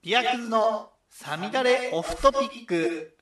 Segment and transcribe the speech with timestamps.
[0.00, 3.16] ビアクズのサミダレオフトピック。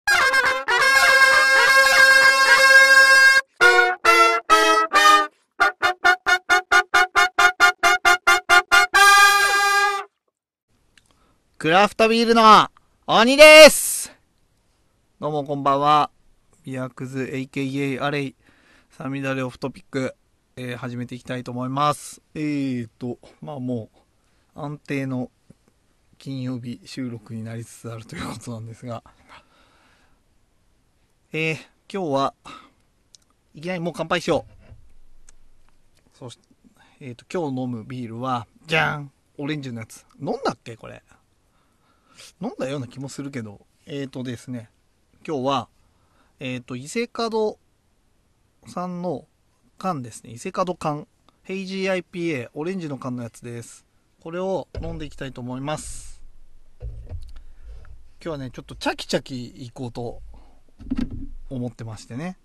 [11.57, 12.69] クラフトビールの
[13.07, 14.13] 鬼です
[15.19, 16.11] どうもこんばんは。
[16.63, 18.35] ビアクズ AKA アレイ
[18.91, 20.15] サミダレオフトピック、
[20.57, 22.21] えー始めていきたいと思います。
[22.35, 23.89] えーと、まあも
[24.55, 25.31] う安定の
[26.19, 29.03] 金曜日収録になりつつあるということなんですが、
[31.33, 31.57] えー、
[31.93, 32.35] 今日は
[33.55, 34.57] いきなりもう乾杯しよう。
[36.19, 36.43] そして、
[37.01, 40.05] えーと、今日飲むビールは、じゃんオレンジのやつ。
[40.21, 41.03] 飲んだっけこれ。
[42.41, 44.71] 飲んだような気もするけど、えーとですね、
[45.27, 45.69] 今日は、
[46.41, 47.57] えーと、伊勢門
[48.67, 49.27] さんの
[49.79, 50.31] 缶ですね。
[50.33, 51.07] 伊勢門缶。
[51.43, 53.86] ヘイジー IPA、オレンジの缶のやつです。
[54.27, 56.21] これを飲んでいきたいと思います。
[56.81, 56.89] 今
[58.21, 60.21] 日はね、ちょっとチャキチャキいこうと
[61.49, 62.37] 思ってましてね。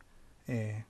[0.48, 0.86] え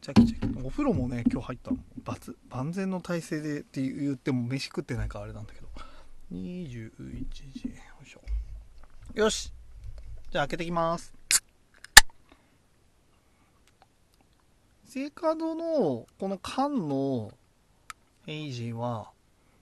[0.00, 0.66] ー、チャキチャキ。
[0.66, 1.76] お風呂もね、今日入ったの。
[2.02, 5.68] バツ万全の体制でって言っても飯食ってないからあれなんだけど。
[6.32, 6.90] 21
[7.30, 7.68] 時。
[7.68, 8.22] よいしょ。
[9.14, 9.52] よし。
[10.32, 11.14] じゃあ開けてきます。
[14.84, 17.30] セカドのこの缶の
[18.26, 19.10] ヘイジーは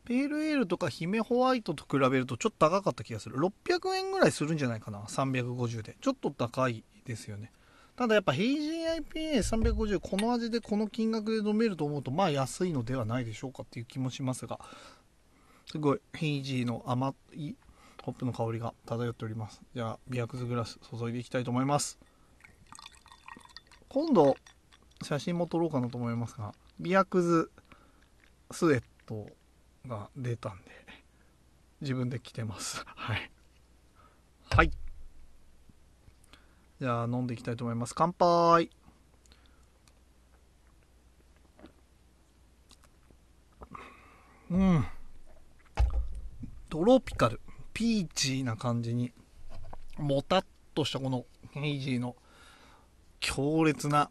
[0.04, 3.36] ペールエールとか姫ホワイトと比べるとちょっと高かった気がする。
[3.36, 5.96] 600円ぐらいするんじゃないかな350で。
[6.00, 7.52] ちょっと高いですよね。
[7.96, 9.04] ただやっぱヘイジー
[9.40, 14.58] IPA350 この味でこの金額で飲めると思うとまあ安いのではないでしょうかっていう気もしますが。
[15.70, 17.54] すごいヘイジーの甘い
[18.02, 19.60] ホップの香りが漂っております。
[19.74, 22.00] じゃあビアクズグラス注いでいきたいと思います。
[23.88, 24.36] 今度
[25.02, 27.50] 写真も撮ろうかなと思いますがビアクズ
[28.50, 29.26] スウェット
[29.86, 30.70] が出たんで
[31.80, 32.84] 自分で着てます。
[32.96, 33.30] はい。
[34.50, 34.70] はい。
[36.80, 37.94] じゃあ飲んでいきたいと思います。
[37.94, 38.70] 乾杯。
[44.50, 44.86] うん。
[46.68, 47.40] トロピカル。
[47.72, 49.12] ピーチーな感じに
[49.96, 50.44] もたっ
[50.74, 52.16] としたこのヘイジーの
[53.20, 54.10] 強烈な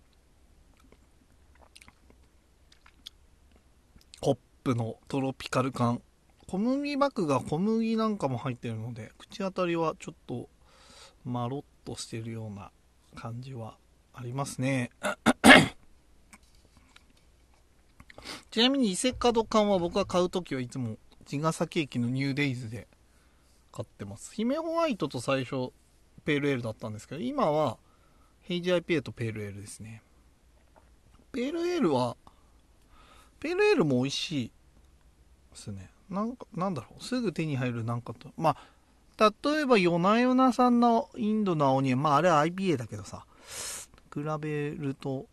[4.21, 4.37] ホッ
[4.69, 5.99] プのトロピカル感。
[6.45, 10.47] 小麦麦が小麦なんかも入ってるので口当たりはちょっと
[11.25, 12.71] まろっとしてるような
[13.15, 13.77] 感じは
[14.13, 14.91] ありますね。
[18.51, 22.87] ちなみに伊勢門缶は僕が買う時はいつも茅ヶ崎駅のニューデイズで
[23.71, 24.35] 買ってます。
[24.35, 25.71] 姫ホワイトと最初
[26.25, 27.79] ペールエールだったんですけど今は
[28.41, 30.03] ヘイジ IPA とペールエールですね。
[31.31, 32.17] ペールエールは
[33.39, 34.51] ペールエールも美味しい
[35.51, 35.89] ですね。
[36.09, 37.03] なんか、なんだろう。
[37.03, 38.29] すぐ手に入るなんかと。
[38.37, 38.55] ま
[39.17, 43.25] あ、例えば、夜な夜なさんのインドの青鬼まあ、あれは IPA だけどさ、
[44.13, 45.27] 比べると、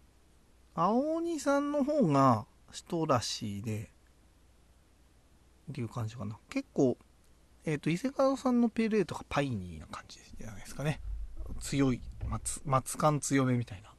[0.74, 3.90] 青鬼さんの方がシトラシーで、
[5.70, 6.38] っていう感じかな。
[6.50, 6.96] 結構、
[7.64, 11.00] えっ、と、伊勢門さんのペールエーとかパイニーな感じじゃないですかね。
[11.60, 13.96] 強い、松、松感強めみたいな。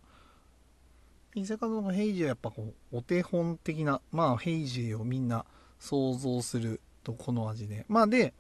[1.38, 5.45] 伊勢門のヘイジはやっぱこうお手本的なまあヘイジをみんな
[5.80, 8.34] 想像するとこの味でまあで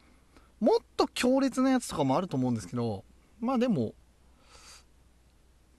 [0.59, 3.03] もっと強烈なやつとかもあると思うんですけど
[3.39, 3.93] まあでも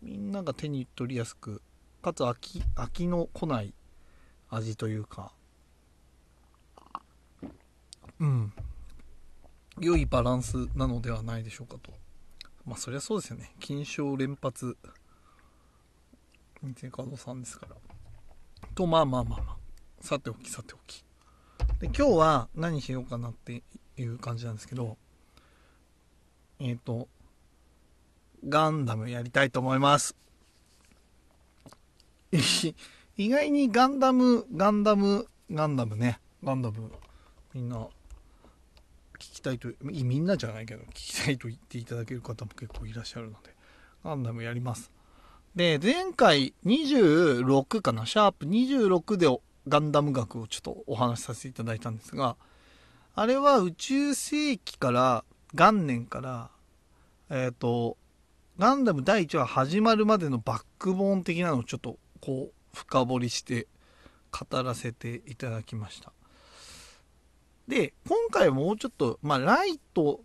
[0.02, 1.60] みんなが手に取りやすく
[2.02, 3.74] かつ飽き飽きの来ない
[4.50, 5.32] 味というか
[8.20, 8.52] うん
[9.80, 11.92] 良いバランスなのではないでしょうかと
[12.64, 14.76] まあそりゃそうですよね金賞連発
[16.62, 17.76] 店門さんですから。
[18.74, 19.56] と、まあまあまあまあ。
[20.00, 21.04] さておきさておき。
[21.80, 23.62] で、今日は何しようかなって
[23.96, 24.96] いう感じなんですけど、
[26.58, 27.06] えっ、と、
[28.48, 30.16] ガンダムやりたいと思います。
[33.16, 36.20] 意外にガンダム、ガンダム、ガンダムね。
[36.42, 36.90] ガンダム、
[37.54, 37.88] みんな、聞
[39.18, 43.54] きたいと、みんなじゃないけど、聞きたいと言っていただける方も結構いらっしゃるので、
[44.02, 44.90] ガンダムやります。
[45.54, 49.28] で、前回26かな、シャープ26で
[49.68, 52.36] ガンダム学をちょっとお話しさせていただいたんですが、
[53.14, 55.24] あれは宇宙世紀から、
[55.54, 56.50] 元年から、
[57.30, 57.96] えっ、と、
[58.58, 63.68] ガンダム第1話始まるまでのバックボーン的なのをちょっとこう深掘りして
[64.30, 66.12] 語らせていただきました。
[67.68, 70.20] で、今回はもうちょっと、まあライト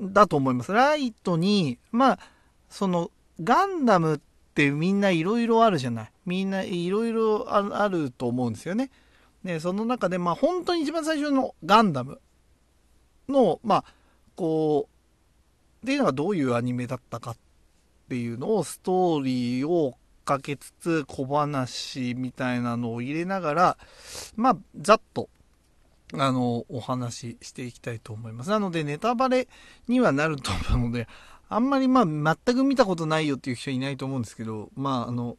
[0.00, 0.72] だと思います。
[0.72, 2.18] ライトに、まあ、
[2.70, 3.10] その
[3.42, 6.12] ガンダムってってみんないろいろあるじゃない。
[6.26, 8.90] みんないろいろあると思うんですよね。
[9.42, 12.20] で、その中で、まあ本当に一番最初のガンダム
[13.28, 13.84] の、まあ、
[14.36, 14.88] こ
[15.82, 17.36] う、っていうのがどういうアニメだったかっ
[18.10, 19.94] ていうのを、ストーリーを
[20.26, 23.78] かけつつ、小話みたいなのを入れながら、
[24.36, 25.30] まあ、ざっと、
[26.12, 28.50] あの、お話ししていきたいと思います。
[28.50, 29.48] なので、ネタバレ
[29.88, 31.08] にはなると思うので、
[31.54, 32.04] あんまりまあ、
[32.44, 35.36] 全く見たことないよっていう人いないと思うんですけど、まあ、あの、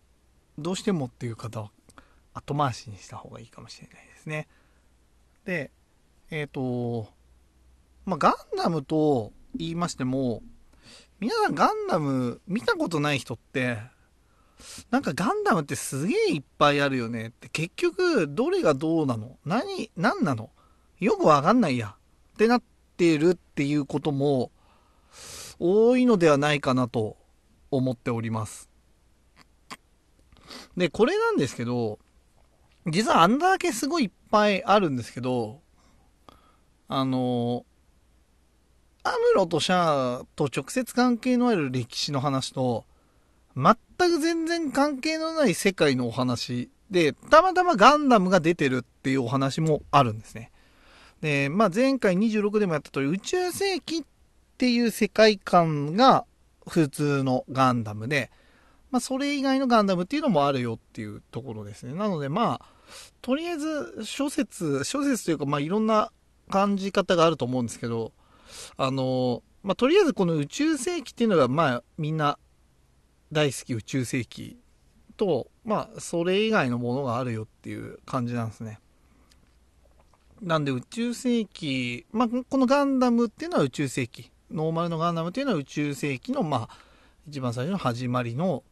[0.57, 1.71] どうしてもっていう方は、
[2.33, 4.47] 後回しにした方がいいかもしれないですね。
[5.45, 5.71] で、
[6.29, 7.07] えっ、ー、と、
[8.05, 10.41] まあ、ガンダムと言いましても、
[11.19, 13.79] 皆さんガンダム見たことない人って、
[14.91, 19.37] なんかガンダムってすげえいっぱいあるよねって、結局どれがどうなの？
[19.45, 20.51] 何、何なの？
[20.99, 21.95] よくわかんないや。
[22.33, 22.63] ってなっ
[22.97, 24.51] てるっていうことも
[25.59, 27.17] 多いのではないかなと
[27.71, 28.69] 思っております。
[30.77, 31.99] で、これなんですけど、
[32.87, 35.61] 実はあんだけすごいいっぱいあるんですけど、
[36.87, 37.65] あの、
[39.03, 42.85] アムロとシャアと直接関係のある歴史の話と、
[43.55, 50.51] 全く全然関係のない世界のお話で、たまたまガンダムが出てるっていうお話もあるんですね。
[51.21, 54.03] で、まあ、前回26でもやった通り、宇宙世紀っ
[54.53, 56.25] っていう世界観が
[56.67, 58.31] 普通のガンダムで、
[58.91, 61.95] まあ、それ以外のガンダムっていうのもあるよっていうところですね。
[61.95, 62.65] なので、まあ、
[63.21, 66.11] とりあえず諸説、諸説というか、まあ、いろんな
[66.49, 68.11] 感じ方があると思うんですけど、
[68.77, 72.37] あの、まあ、とりあえずこの宇宙世紀っていうのが、まあ、みんな
[73.31, 74.57] 大好き宇宙世紀
[75.17, 78.79] と、まあ、それ以外のものがあるよっていう感じなんですね。
[80.41, 84.29] なんで宇宙世紀、まあ、このガンダムっていうのは宇宙世紀。
[84.53, 86.77] ノーマルのガンダムっていうのは宇宙世紀の、まあ、
[87.27, 88.63] 一番最初の始まりの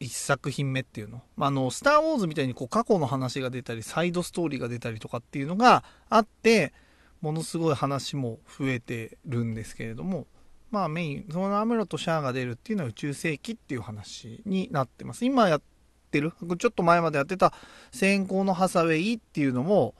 [0.00, 1.22] 一作品目っていうの。
[1.36, 6.72] まあ、あの、スター・ウォーズみたいにこう過去の話が出たり、サイドストーリーが出たりとかっていうのがあって、
[7.20, 10.26] ものすごい話も増えてるんですけれども、
[10.72, 15.24] まあメイン、そのアムロとシャアが出るっていうのは宇宙世紀っていう話になってます。
[15.24, 15.62] 今やっ
[16.10, 17.52] てる、ちょっと前までやってた
[17.92, 19.94] 先行のハサウェイっていうのも、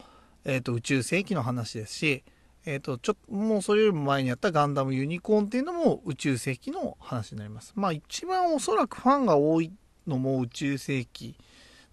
[0.44, 2.25] えっ、ー、と宇宙世紀の話ですし、
[2.64, 7.73] えっ、ー、と、ちょっと、もうそれよりも前にやったガンダムユニコーンっていうのも宇宙世紀の話になります。
[7.75, 9.73] まあ一番おそらくファンが多い
[10.06, 11.37] のも宇宙世紀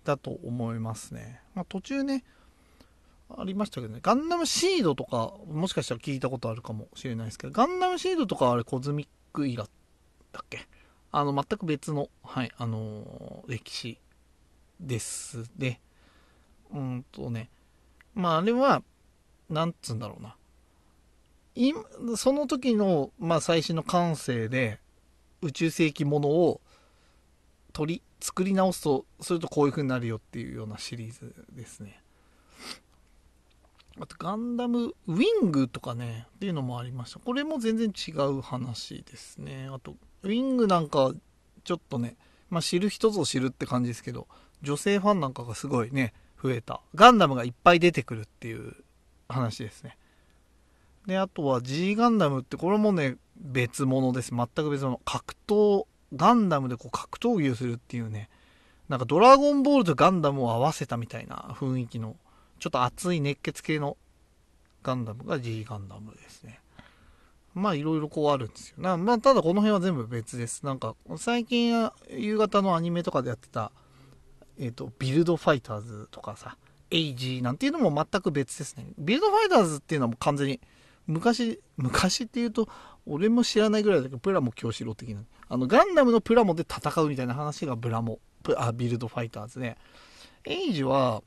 [0.04, 1.42] だと思いますね。
[1.56, 2.24] まあ途中ね、
[3.36, 9.68] ありましたけどね、ガンダムシードとか、もしかしたら聞いたことあるかもしれないですけど、ガンダムシードとかあれコズミックイラ
[10.31, 10.68] だっけ？
[11.12, 14.00] あの、全く別の、はい、あのー、歴史
[14.80, 15.80] ですで、
[16.72, 17.50] うんとね、
[18.13, 18.83] まああれは、
[19.50, 20.36] なんつうんだろうな。
[21.59, 21.83] 今、
[22.15, 24.79] その時の、まあ最新の感性で、
[25.41, 26.61] 宇宙世紀ものを
[27.73, 32.01] 取り、作り直すと、するとこういう風になるよっていうようなシリーズですね。
[34.00, 37.19] あとガンダムウィングとかね、っていうのもありました。
[37.19, 39.67] これも全然違う話ですね。
[39.69, 41.12] あと、ウィングなんか、
[41.65, 42.15] ちょっとね、
[42.50, 44.29] まあ、知る人ぞ知るって感じですけど、
[44.62, 46.79] 女性ファンなんかがすごいね、増えた。
[46.95, 48.77] ガンダムがいっぱい出てくるっていう
[49.27, 49.97] 話ですね。
[51.09, 54.31] で、あとは G ガンダムってこれもね、別物です。
[54.31, 55.01] 全く別物。
[55.03, 55.85] 格闘、
[56.15, 58.29] ガンダムでこう格闘技をするっていうね、
[58.88, 62.15] なんかドラゴンボールとガンダムを合わせたみたいな雰囲気の
[62.59, 63.97] ちょっと熱い熱血系の
[64.83, 66.59] ガンダムが G ガンダムですね。
[67.55, 68.75] まあいろいろこうあるんですよ。
[68.77, 70.63] なまあただこの辺は全部別です。
[70.63, 73.72] なんか最近夕方のアニメとかでやってた、
[74.60, 76.55] えっ、ー、と、ビルドファイターズとかさ、
[76.91, 78.86] AGE なんていうのも全く別ですね。
[78.98, 80.60] ビルドファイターズっていうのはもう完全に
[81.10, 82.70] 昔、昔っていうと、
[83.08, 85.22] 俺も知らないぐらいだけど、プラモ狂四郎的な。
[85.48, 88.20] あの、ガンダムのプラモで戦うみたいな話がプラモ、
[88.56, 89.75] あ、ビルドファイターズで、
[90.46, 91.24] AGE は、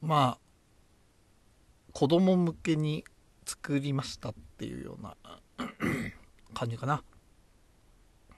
[0.00, 0.50] まあ
[1.92, 3.04] 子供向けに
[3.44, 5.14] 作りましたっていうような
[6.54, 7.02] 感じかな。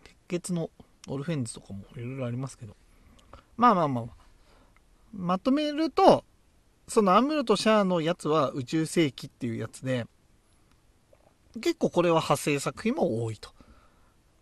[0.03, 0.71] 鉄血の
[1.07, 2.77] オルフェンズとかもいろいろありますけど。
[3.57, 4.05] まあまあまあ。
[5.13, 6.25] まとめると
[6.93, 10.07] そのアムロとシャアのやつは宇宙世紀っていうやつで
[11.55, 13.51] 結構これは派生作品も多いと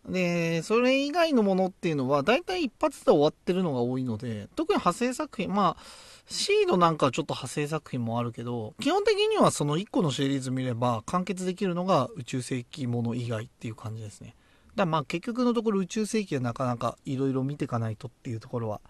[0.08, 5.82] で、それ以外のものっていうのは、大体一発で終わってるのが多いので、特に派生作品、まあ、
[6.26, 14.34] シードなんかはちょっと派生作品もあるけど、基本的にはその1個のシリーズ見れば完結できるのが宇宙世紀もの以外っていう感じですね。
[14.76, 18.80] だまあ結局のところ宇宙世紀はなかなかいろいろ見ていかないとっていうところは、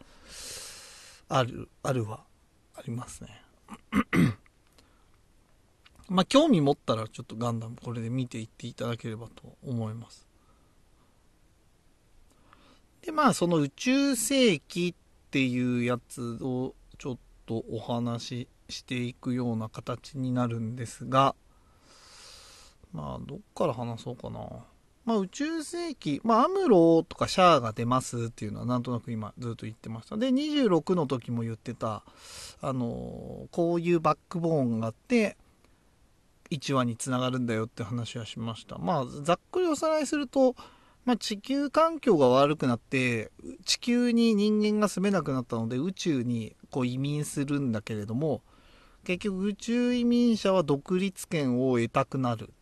[1.29, 2.25] ある、あるは、
[2.75, 3.43] ありますね。
[6.09, 10.31] まあ興味持ったらちょっとガンダムこれで見ていっていただければと思います。
[13.03, 21.35] で、まあ、その宇宙世紀っていうやつをちょっとお話ししていくような形になるんですが、
[22.93, 24.41] まあ、どっから話そうかな。
[25.04, 30.16] まあ、宇宙世紀、まあ、アムロとかシャアが出ますっていうのはなんとなく今ずっと言ってました。
[30.16, 32.02] で、26の時も言ってた、
[32.61, 35.37] あのこういうバックボーンがあって、
[36.50, 38.78] 1話につながるんだよって話はしました。
[38.78, 40.54] まあ、ざっくりおさらいすると、
[41.04, 43.30] まあ、地球環境が悪くなって、
[43.64, 48.42] 地球に人間が住めなくなったので、宇宙にこう移民するんだけれども、
[49.04, 52.52] 結局宇宙移民者は独立権を得たくなる。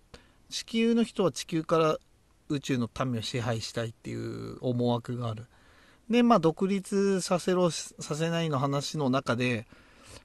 [0.50, 1.99] 地球の人は地球から
[2.49, 5.47] 宇宙の民を支配したいっていう思惑がある。
[6.11, 9.67] で、まあ、独立させろ、させないの話の中で、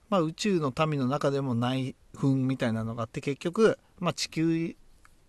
[0.10, 4.75] まあ、宇宙の民の中でも内紛みたいなのがあって、結局、まあ、地球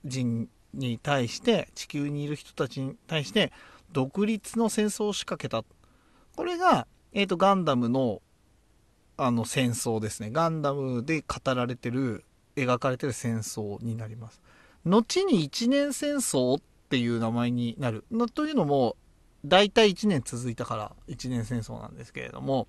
[0.05, 3.53] 人に対して、地球にいる人たちに対して、
[3.93, 5.65] 独立の戦争を仕掛けた。
[6.37, 8.23] これが、えっ、ー、と、ガンダムの、
[9.17, 10.31] あの、戦争ですね。
[10.31, 12.25] ガンダムで語られてる、
[12.57, 14.41] 描かれてる戦争になります。
[14.85, 18.05] 後に一年戦争っっていう名前になる。
[18.35, 18.97] というのも、
[19.45, 22.67] 大体1年続いたから1年戦争なんですけれども、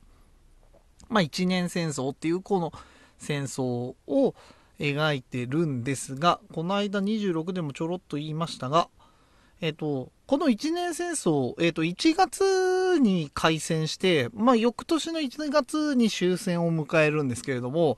[1.10, 2.74] まあ1年戦争っていうこの
[3.18, 4.36] 戦争を
[4.80, 8.90] 描いてるんですが、この間26でもちょろっと言いましたが、
[9.62, 17.98] えっ、と、この1年戦争、えっ、と、1月に開戦して、まあ翌年の1月に終戦を迎えるんですけれども、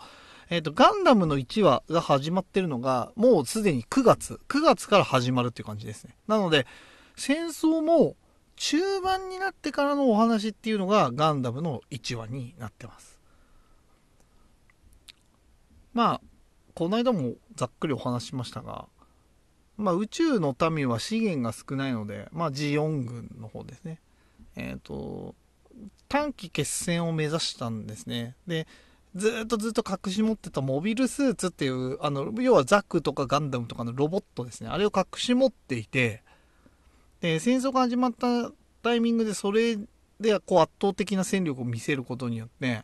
[0.49, 6.15] えっ、ー、と、ガンダムの1話が始まってるのが、もうすでに9月、9月から始まるっていう感じですね。
[6.27, 6.65] なので、
[7.15, 8.15] 戦争も
[8.55, 13.19] 中盤になってからのお話っていうのがガンダムの1話になってます。
[15.93, 16.21] まあ、
[16.73, 18.87] この間もざっくりお話しましたが、
[19.77, 23.99] まあ、宇宙の民は資源が少ないので、まあ、ジオン軍の方ですね。
[24.55, 25.35] えっ、ー、と、
[26.07, 28.35] 短期決戦を目指したんですね。
[28.47, 28.67] で、
[29.15, 34.69] ずっとずっと隠し持ってたモビルスーツっていう、あの、要はザックとかガンダムとかのロボットですね。
[34.69, 36.23] あれを隠し持っていて、
[37.21, 38.51] で、戦争が始まった
[38.83, 39.77] タイミングでそれ
[40.19, 42.83] でこう圧倒的な戦力を見せることによって、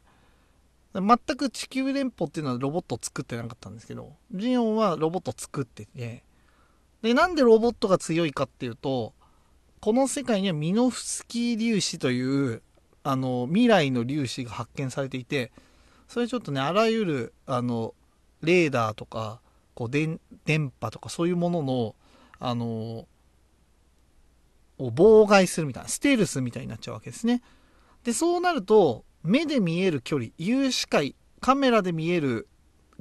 [0.93, 6.23] 全く地球連邦っていうのはロボットを作ってなかったんですけど、ジオンはロボットを作ってて、
[7.01, 9.13] で、なんでロボットが強いかっていうと、
[9.81, 12.61] この世界にはミノフスキー粒子という、
[13.03, 15.51] あの、未来の粒子が発見されていて、
[16.13, 17.95] それちょっとね、あらゆる、あの、
[18.43, 19.41] レーダーとか、
[19.73, 21.95] こう、電、電波とかそういうものの、
[22.39, 23.07] あの、を
[24.77, 27.41] 妨害するみたいな、ステルスみたいになっちゃうわけですね。
[28.03, 32.47] で、そうなると、目で見える距離、有視界、カメラで見える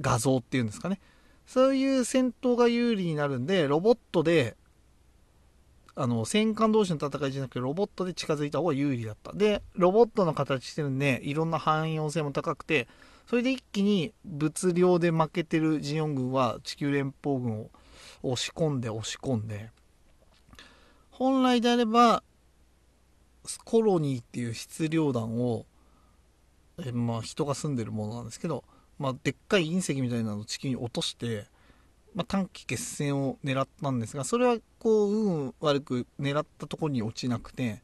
[0.01, 0.99] 画像っていうんですかね。
[1.45, 4.57] そういう戦闘が有利になるんで、ロボットで
[5.95, 9.31] あの、戦艦同士の戦いじゃなくて、ロボットで近づいた方が有利だった。
[9.33, 12.87] で、ロボットの形してるんで、いろんな汎用性も高くて、
[13.27, 17.69] それで一気に物量で負けてるジオン軍は地球連邦軍を
[18.23, 19.69] 押し込んで押し込んで、
[21.11, 22.23] 本来であれば、
[23.63, 25.65] コロニーっていう質量弾を、
[26.79, 28.63] えまあ人が住んでるものなんですけど、
[28.97, 31.45] まあでっかい隕石みたいなのを地球に落として、
[32.15, 37.81] まあ、短期決戦を狙ったんですが、それはこう、運悪く狙ったところに落ちなくて、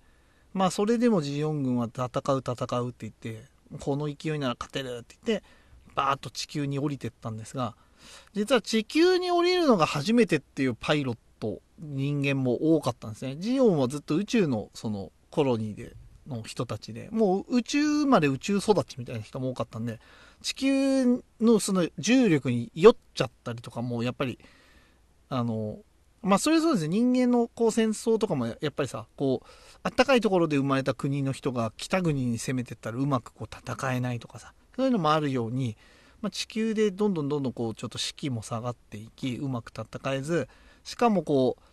[0.53, 3.43] まあ、それでもジオン軍は戦う戦うって言って、
[3.79, 5.45] この勢いなら勝てるって言って、
[5.95, 7.75] バーッと地球に降りてったんですが、
[8.33, 13.35] 実は地球に降りるのが初めてっていうパイロット、人間も多かったんですね。
[13.37, 15.93] ジオンはずっと宇宙のそのコロニーで
[16.27, 19.99] の人たちで、もう宇宙まで宇宙育ちみたいな人も多かったんで、
[20.41, 24.39] 地球のその重力に酔っちゃったりとかもやっぱり
[25.29, 25.79] あの
[26.21, 26.89] まあそれそうですね。
[26.89, 29.47] 人間のこう戦争とかもやっぱりさこう
[29.83, 35.77] あったかいところで生まれた国の人が北国に攻めてったらうまくこう戦えないとかさそういうのもあるように、
[36.21, 40.49] まあ、地球でどんどんどんどんこうちょっと士気も下がっていきうまく戦えず
[40.83, 41.63] しかもこう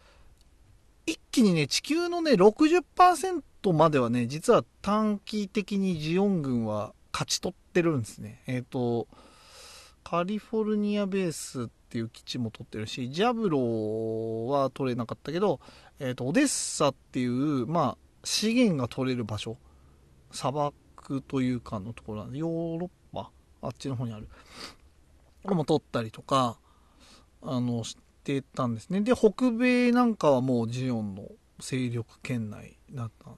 [1.07, 8.43] 一気にね地球のね60%まではね実は短期的にジオン軍は勝ち取ってるんですね。
[8.47, 9.09] えっ、ー、と、
[10.05, 15.59] カリフォルニアベースっていう基地も取ってるし、ジャブローは取れなかったけど、
[15.99, 19.57] えっ、ー、と、オデッサっていう、まあ、資源が取れる場所、
[20.31, 23.31] 砂漠というかのところなんで、ヨーロッパ、
[23.63, 24.29] あっちの方にある、
[25.47, 26.59] も取ったりとか、
[27.41, 29.01] あの、してたんですね。
[29.01, 31.31] で、北米なんかはもうジオンの
[31.61, 33.37] 勢力圏内だったん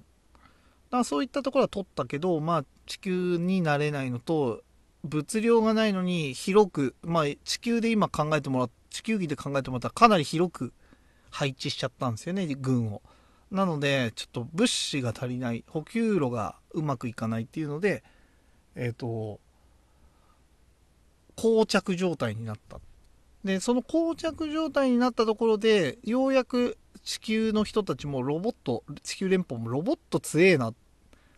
[0.90, 4.62] だそういったところは取ったけど、まあ、地球になれないのと、
[5.04, 10.72] 物量がないのに広く、まあ、地球で今考えてもらっ、地球儀で考えてもらったらかなり広く
[11.30, 13.02] 配置しちゃったんですよね、軍を。
[13.50, 18.02] なので、ちょっと物資が足りない、補給路がうまくいかないっていうので、
[18.74, 19.40] えっ、ー、と、
[21.36, 22.80] 膠着状態になった。
[23.44, 26.76] で、その膠着状態になったところで、ようやく
[27.08, 30.74] 地球の人たちもロボット、地球連邦もロボット強えな。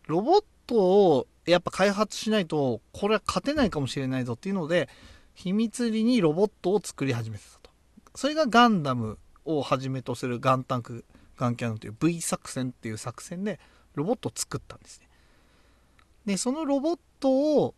[0.09, 4.89] ロボットをやっぱ開発しないと、これは勝てないかもしれないぞっていうので、
[5.33, 7.71] 秘密裏にロボットを作り始めてたと。
[8.17, 11.05] それがガンダムをはじめとするガンタンク、
[11.37, 13.61] ガンキャノンという V 作戦っていう作戦で
[13.95, 15.09] ロボットを作ったんですね。
[16.27, 17.77] で、そのロボットを、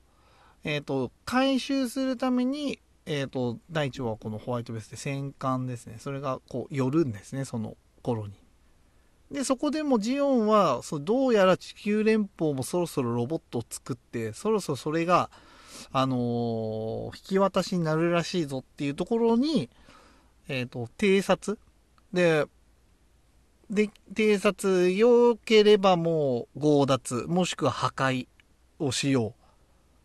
[0.65, 5.97] えっ、と、回収するために、えっ、と、第1話はこのホワイトベースで戦艦ですね。
[5.99, 8.35] それがこう寄るんですね、その頃に。
[9.31, 15.31] で、そこでもジオンは、そうどうやら地球連邦もそろそろロボットを作って、そろそろそれが、
[15.91, 19.71] あのー引き渡しになるらしいぞっていうところに、
[20.49, 21.59] えっ、と、偵察？
[22.13, 22.47] で、
[23.71, 28.29] で、偵察、良ければもう強奪、もしくは破壊
[28.79, 29.35] をしよ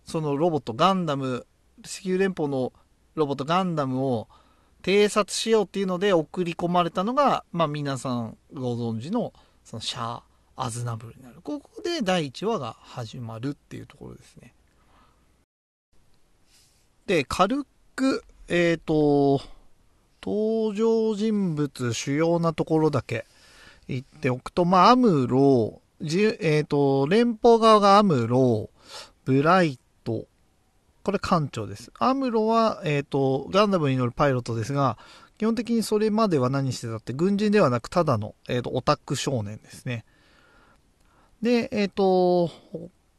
[0.06, 0.10] う。
[0.10, 1.46] そのロボット、ガンダム、
[1.84, 2.72] 地球連邦の
[3.16, 4.30] ロボットガンダムを
[4.88, 9.34] 偵察しようっていうので送り込まれたのが、まあ皆さんご存知の、
[9.66, 10.24] そのシャア・
[10.56, 11.42] アズナブルになる。
[11.44, 14.54] ここで第1話が始まるっていうところですね。
[17.06, 17.66] で、軽
[17.98, 19.42] く、えっ、と、
[20.24, 23.26] 登場人物主要なところだけ
[23.90, 28.70] 言っておくと、まあ、アムロ、じえっ、と、連邦側がアムロ、
[29.26, 30.28] ブライト、
[31.08, 31.90] これ艦長です。
[32.00, 34.98] アムロは、えっ、と、ガンダムに乗るパイロットですが、
[35.38, 40.04] 基本的にそれまでは何してたって、軍人ではなく、ただの、えっ、と、オタク少年ですね。
[41.42, 42.48] で、えっ、と、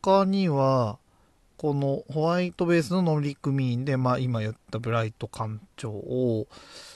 [0.02, 0.98] 他には、
[1.56, 6.46] このホワイトベースの乗組員で、まあ今言ったブライト艦長を、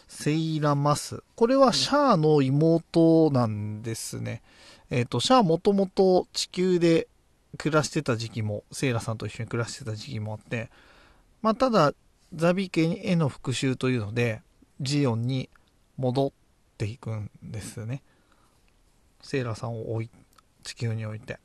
[0.09, 1.23] セイラマス。
[1.37, 4.43] これはシャアの妹なんですね。
[4.91, 7.09] えっ、と、シャアもともと地球で
[7.59, 10.71] 暮らしてた時期も、セイラさんと一緒に暮らしてた時期もあって、
[11.43, 11.93] まあただ、
[12.35, 14.43] ザビ家への復讐というので、
[14.81, 15.51] ジオンに
[15.97, 16.33] 戻っ
[16.79, 18.03] ていくんですね。
[19.23, 20.11] セイラさんを置い、
[20.63, 21.39] 地球に置いて。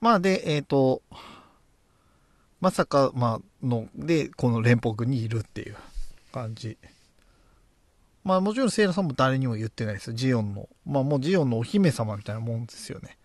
[0.00, 1.02] まあで、えっ、と、
[2.60, 5.76] まさか、まあ、の、で、この連邦軍にいるっていう
[6.32, 6.78] 感じ。
[8.24, 10.14] まあもちろんセイラさんも誰にも言ってないですよ。
[10.14, 10.68] ジオンの。
[10.86, 13.18] まあもうジオンのお姫様みたいなもんですよね。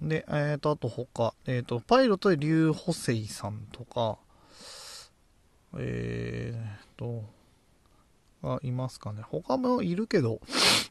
[0.00, 1.34] で、えっ、と、あと他。
[1.46, 4.18] えっ、と、パイロットでリュウ・ホセイさんとか、
[5.78, 6.54] え
[6.84, 7.24] っ、と、
[8.44, 9.22] がいますかね。
[9.22, 10.40] 他もいるけど、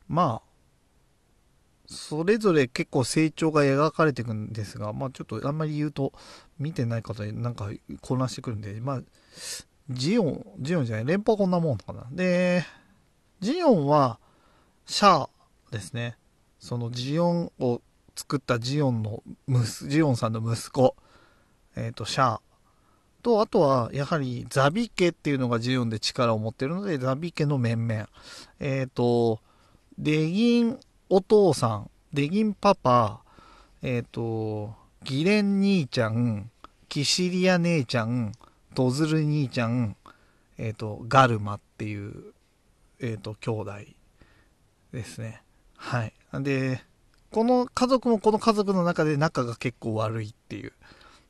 [0.07, 0.53] まあ、
[1.85, 6.13] それぞれ結構成長が描かれていくんですが、まあちょっとあんまり言うと、
[6.57, 7.69] 見てない方になんか
[8.01, 9.01] 混乱してくるんで、まあ、
[9.89, 12.07] ジオン、ジオンじゃない、連邦はこんなもんかな。
[12.11, 12.65] で、
[13.41, 14.19] ジオンは、
[14.85, 15.29] シャア
[15.71, 16.17] ですね。
[16.59, 17.81] そのジオンを
[18.15, 19.23] 作ったジオンの、
[19.87, 20.95] ジオンさんの息子、
[21.75, 22.41] えっ、と、シャア。
[23.21, 28.07] と、あとは、やはり、ザビ家っていうのがジオンで力を持ってるので、ザビ家の面々。
[28.59, 29.39] えっ、と、
[29.97, 33.21] デギンお父さん、デギンパパ、
[33.81, 34.73] えっ、と、
[35.03, 36.49] ギレン兄ちゃん、
[36.89, 38.33] キシリア姉ちゃん、
[38.75, 39.95] ドズル兄ちゃん、
[40.57, 42.33] えっ、と、ガルマっていう、
[42.99, 43.73] えっ、と、兄弟
[44.91, 45.41] ですね。
[45.75, 46.13] はい。
[46.41, 46.83] で、
[47.33, 50.71] この家族もこの家族の中で仲が結構悪いっていう。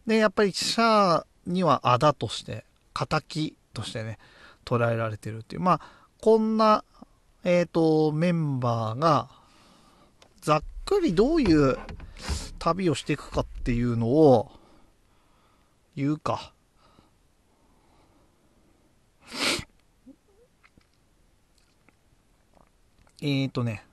[0.06, 0.84] で、やっぱりシャ
[1.20, 4.20] アにはあだとして、仇としてね、
[4.66, 5.62] 捉えられてるっていう。
[5.62, 5.82] まあ、
[6.20, 6.84] こんな、
[7.46, 9.30] えっ、と、メンバーが、
[10.42, 11.78] ざっくりどういう
[12.60, 14.52] 旅をしていくかっていうのを、
[15.96, 16.52] 言うか。
[23.22, 23.86] えーとね。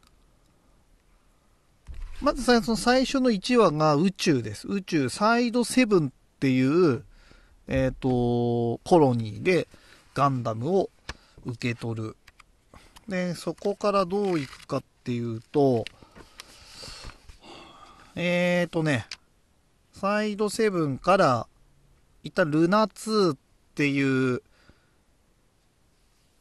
[2.21, 4.69] まずその最初の1話が宇宙です。
[4.69, 7.03] 宇宙サイドセブンっていう、
[7.67, 9.69] えっ、と、コロニーで
[10.13, 10.91] ガンダムを
[11.47, 12.17] 受け取る。
[13.09, 15.87] で、そこからどういくかっていうと、
[18.17, 19.07] えっ、とね、
[19.95, 21.47] サイドセブンから、
[22.23, 23.37] いたルナ2っ
[23.75, 24.43] ていう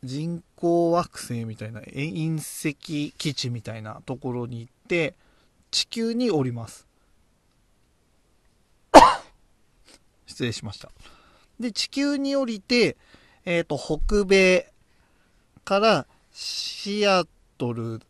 [0.03, 5.15] 人工惑星みたいな、隕石基地みたいなところに行って、
[5.71, 6.87] 地球に降ります。
[10.25, 10.91] 失礼しました。
[11.59, 12.95] で、地球に降りて、
[13.45, 14.71] えっ、と、北米
[15.65, 17.25] からシア
[17.57, 18.01] トル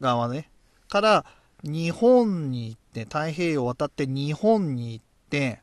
[0.00, 0.50] 側ね、
[0.88, 1.26] から
[1.62, 5.60] 日本に行って、太平洋を渡って日本に行って、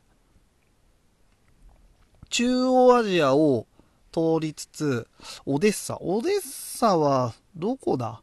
[2.30, 3.66] 中央アジアを
[4.12, 5.08] 通りつつ、
[5.44, 5.98] オデッサ。
[6.00, 8.22] オデッサは、どこだ？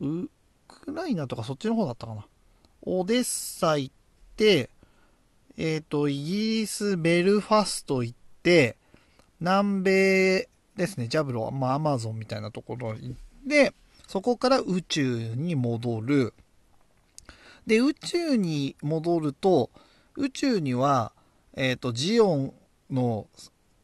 [0.00, 0.28] ウ
[0.86, 2.24] クライナとかそっちの方だったかな。
[2.82, 3.94] オデッサ行っ
[4.36, 4.70] て、
[5.56, 8.76] えっ、と、イギリス・ベルファスト行って、
[9.40, 13.74] 南米ですね、ジャブロ、まあ、アマゾンみたいなところに行って、
[14.06, 16.34] そこから宇宙に戻る。
[17.66, 19.70] で、宇宙に戻ると、
[20.14, 21.12] 宇宙には、
[21.54, 22.54] えっ、と、ジオン
[22.92, 23.26] の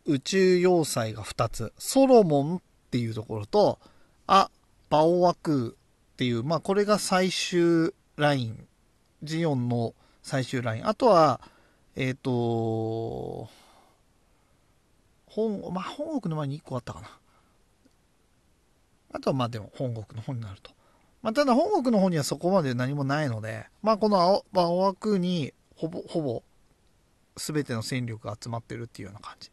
[0.05, 1.73] 宇宙要塞が2つ。
[1.79, 2.61] ソロモンっ
[2.93, 3.81] ていうところと、
[4.29, 4.51] あ、
[4.89, 5.82] バオワクー
[6.23, 8.69] っていう、まあ、これが最終ライン。
[9.25, 10.87] ジオンの最終ライン。
[10.87, 11.41] あとは、
[11.97, 13.49] えっ、と、
[15.27, 17.19] 本、まあ、本国の前に1個あったかな。
[19.15, 20.71] あとはまあでも本国の方になると。
[21.23, 26.45] まあ、ただ本国の方にはそこまで何もないので、まあ、この青、バオワクーにほぼ、ほぼ、
[27.37, 29.51] すべての戦力が集まってるっていうような感じ。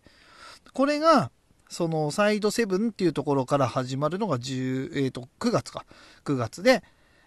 [0.72, 1.32] これが、
[1.70, 5.86] そのサイド7っていうところから始まるのが10、えっ、と、9月か。
[6.26, 6.84] 9月で、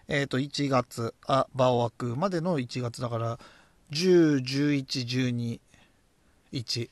[0.09, 3.39] えっ、と、1月、あ、バオワクまでの1月だから、
[3.91, 4.85] 10、11、
[5.29, 5.59] 12、
[6.51, 6.89] 1、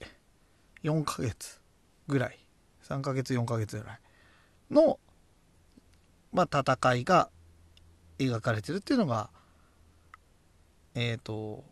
[0.85, 1.59] 4ヶ月
[2.07, 2.39] ぐらい。
[2.83, 3.99] 3ヶ月、4ヶ月ぐらい
[4.71, 4.97] の、
[6.31, 7.29] まあ、戦いが
[8.17, 9.29] 描かれてるっていうのが、
[10.95, 11.65] えっ、と、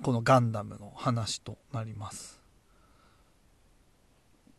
[0.00, 2.43] このガンダムの話となります。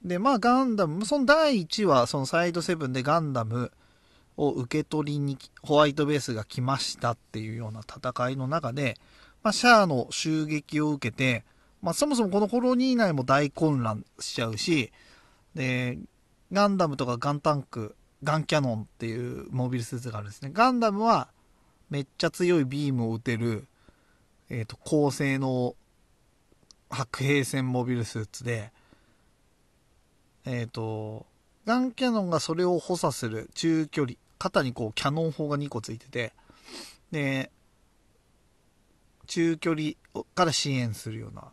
[0.05, 3.71] で、まあガンダム、その第1話、そのサイド7でガンダム
[4.37, 8.97] を受け取りにホワイトベースが来ましたっていうような戦いの中で、
[9.41, 11.43] まあシャアの襲撃を受けて、
[11.81, 14.91] まあそもそもこのコロニー内も大混乱しちゃうし、
[15.55, 15.97] で、
[16.51, 20.51] ガンダムとかガンタンク、ガンキャノンっていうモビルスーツがあるんですね。
[20.53, 21.29] ガンダムは
[21.89, 23.67] めっちゃ強いビームを撃てる、
[24.51, 25.75] えっ、と、高性能
[26.91, 28.71] 白兵戦モビルスーツで、
[30.45, 31.25] えっ、と、
[31.65, 36.33] ガンキャノンがそれを補佐する中距離、肩にこうキャノン砲が2個ついてて、
[37.11, 37.51] で、
[39.27, 39.91] 中距離
[40.35, 41.51] から支援するような。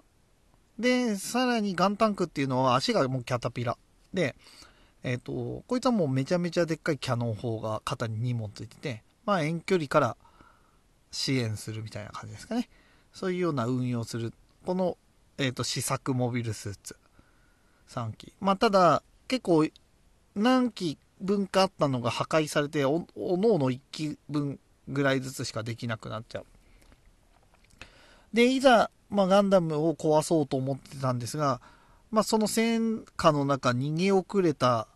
[0.79, 3.79] で、さらにガンタンクっていうのは足がもうキャタピラ。
[4.13, 4.37] で、
[5.03, 10.17] えっ、と、こいつはもうめちゃめちゃでっかいキャノン砲が肩に2本ついてて、まあ遠距離から
[11.11, 12.69] 支援するみたいな感じですかね。
[13.13, 14.33] そういうような運用する、
[14.67, 14.99] この、
[15.39, 16.97] えっ、と、試作モビルスーツ。
[17.93, 18.33] 3機。
[18.41, 19.67] まあ、ただ、結構、
[20.35, 26.47] 何機分かあったのが破壊されて、お、おのおの1機分ぐらいずつしかできなくなっちゃう。
[28.33, 31.61] で、いざ、まあ、ガンダムを壊そうと思ってたんですが、
[32.11, 34.89] まあ、その戦火の中逃げ遅れた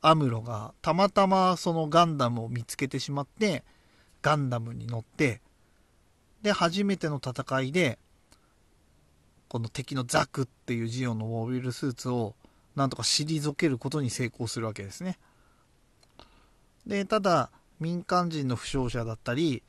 [0.00, 3.64] アムロが、たまたまそのガンダムを見つけてしまって、
[4.22, 5.40] ガンダムに乗って、
[6.42, 7.98] で、初めての戦いで、
[9.48, 12.34] この敵のザクっていうジオンのモビルスーツを
[12.78, 15.18] なんとか退けることに成功するわけですね。
[16.86, 19.62] で、ただ民間人の負傷者だったり、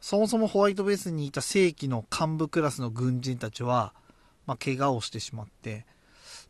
[0.00, 3.94] そもそもホワイトベースにいた正規の幹部クラスの軍人たちは、
[4.46, 5.86] まあ、怪我をしてしまって、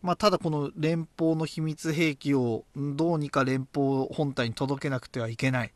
[0.03, 5.73] まあ、ただこの連邦の秘密兵器をどうにか連邦本体に届けなくてはいけない。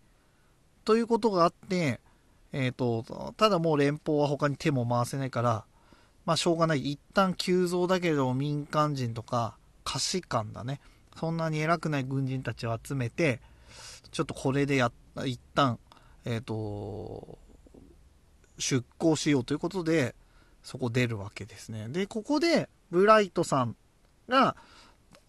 [0.84, 2.00] ということがあって、
[2.52, 5.64] えっ、と、ただもう連邦は他に手も回せないから、
[6.24, 6.92] まあしょうがない。
[6.92, 10.80] 一旦急増だけれども民間人とか、下士官だね。
[11.16, 13.40] そんなに偉くない軍人たちを集めて、
[14.10, 15.78] ちょっとこれでやった、一旦、
[16.24, 17.38] えっ、と、
[18.58, 20.14] 出航しようということで、
[20.62, 21.88] そこ出るわけですね。
[21.88, 23.76] で、ここで、ブライトさん
[24.28, 24.56] が、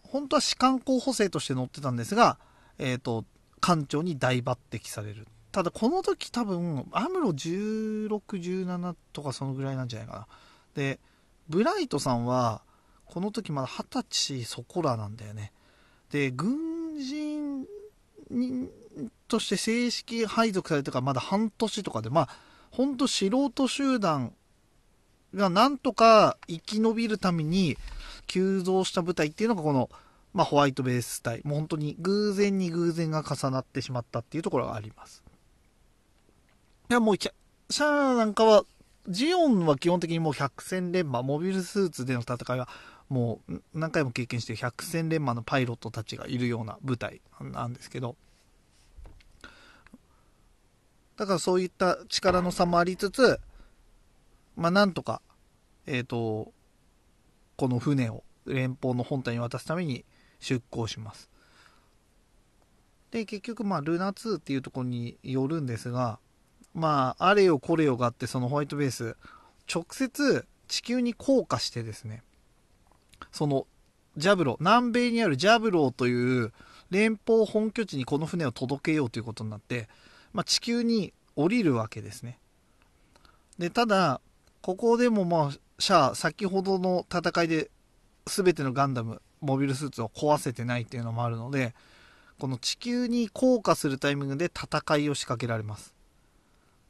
[0.04, 2.38] 本当は士官候補生として乗ってたんですが、
[2.78, 3.26] えっ、と、
[3.60, 5.28] 艦長に大抜擢される。
[5.52, 10.28] ただこの時多分、アムロ16、17とかそのぐらいなんじゃないかな。
[10.76, 11.00] で、
[11.48, 12.63] ブライトさんは、
[13.06, 15.52] この時まだ二十歳そこらなんだよね。
[16.12, 17.66] で、軍人
[18.30, 18.70] に
[19.28, 22.30] として正式配属されてからまだ半年とかで、まあ、
[22.72, 24.34] ほんと素人集団
[25.34, 27.78] がなんとか生き延びるために
[28.28, 29.89] 急増した部隊っていうのがこの、
[30.34, 31.42] まあ、ホワイトベース隊。
[31.44, 35.24] もう本当に偶然に偶然が重なってしまったっていうところがあります。
[36.89, 38.66] いや、もう、シャアなんかは
[39.10, 42.70] ジオンは基本的にもう百戦錬磨、モビルスーツでの戦いは
[43.10, 48.16] もう何回も経験して百戦錬磨のパイロットたちがいるような部隊なんですけど、
[51.18, 53.39] だからそういった力の差もありつつ、
[54.56, 55.22] まあなんとか、
[55.86, 56.54] えっ、と、
[57.58, 60.06] この船を連邦の本体に渡すために
[60.39, 61.30] 出港します。
[63.12, 66.20] で、結局まあルナ2っていうところによるんですが、
[66.73, 69.15] まあ、あれよこれよがあって、そのホワイトベース、
[69.73, 72.23] 直接地球に降下してですね、
[73.31, 73.67] その、
[74.17, 76.53] ジャブロ、南米にあるジャブローという
[76.91, 79.88] 連邦本拠地にこの船を届けようということになって、
[80.33, 82.38] まあ、地球に降りるわけですね。
[83.57, 84.21] で、ただ、
[84.62, 87.71] ここでもまあ、シャア、先ほどの戦いで
[88.25, 91.75] 全てのガンダム、モビルスーツを壊せてないっていうのもあるので、
[92.39, 95.93] この地球に降下するタイミングで戦いを仕掛けられます。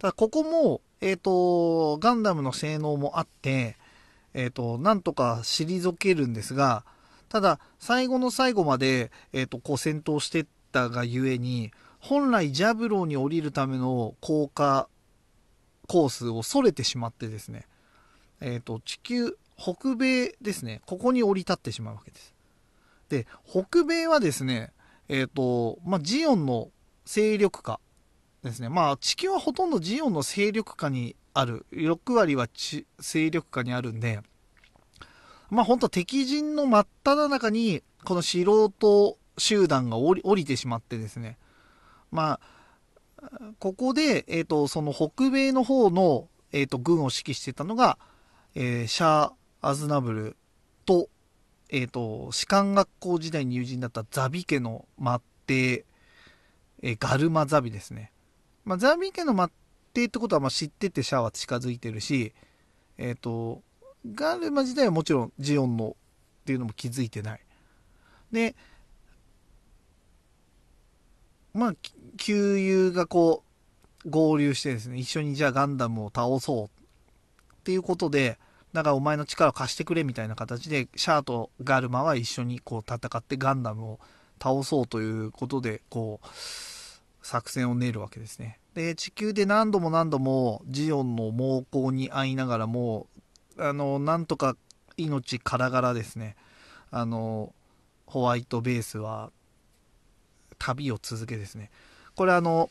[0.03, 3.77] ただここも、えっ、ー、と、ガンダムの性能もあって、
[4.33, 6.83] えっ、ー、と、なんとか退けるんですが、
[7.29, 14.89] ただ、最後の最後まで、えっ、ー、と、こう戦闘してったがゆえに、本来ジャブローに降りるための降下
[15.87, 17.65] コースを逸れてしまってですね、
[18.41, 22.35] えっ、と、地球、北米ですね、ここに降り立ってしまうわけです。
[23.07, 24.73] で、北米はですね、
[25.07, 26.71] えっ、と、まあ、ジオンの
[27.05, 27.79] 勢力下
[28.43, 28.69] ですね。
[28.69, 31.65] まあ、地球はほとんどジオンの勢力下にある。
[31.71, 32.47] 6割は
[32.99, 34.21] 勢力下にあるんで、
[35.49, 41.37] まあ、本当敵陣の真っ只中に、この素人集団が降り降りてしまってですね。
[42.11, 42.53] まあ、
[43.59, 47.97] ここで、えっ、ー、と、その北米の方の、えっ、ー、と、軍を指揮してたのが、
[48.55, 50.37] えー、シャー・アズナブル
[50.85, 51.09] と、
[51.69, 55.85] えっ、ー、と、士官学校時代に友人だったザビ家の末帝、
[56.81, 58.12] え、ガルマザビですね。
[58.65, 59.51] まあ、ザービー家の末
[59.93, 62.33] 帝ってことはまあ知っててシャアは近づいてるし、
[62.97, 63.61] えっ、ー、と、
[64.13, 65.95] ガルマ自体はもちろんジオンの
[66.41, 67.41] っていうのも気づいてない。
[68.31, 68.55] で、
[71.53, 71.75] まあ、
[72.17, 73.43] 旧友がこ
[74.05, 76.69] う、合流してですね、一緒にじゃあガンダムを倒そうっ
[77.63, 78.37] ていうことで、
[78.73, 83.99] だからお前の力を貸してくれみたいな形で、シャアとガルマは一緒にこう戦ってガンダムを
[84.41, 86.27] 倒そうということで、こう、
[87.23, 88.59] 作戦を練るわけですね。
[88.75, 93.07] で、地球で何度も何度もジオンの猛攻に遭いながらも、
[93.57, 94.55] あの、なんとか
[94.97, 96.35] 命からがらですね、
[96.91, 97.55] あの、
[98.05, 99.31] ホワイトベースは
[100.59, 101.71] 旅を続けですね。
[102.15, 102.69] これあの、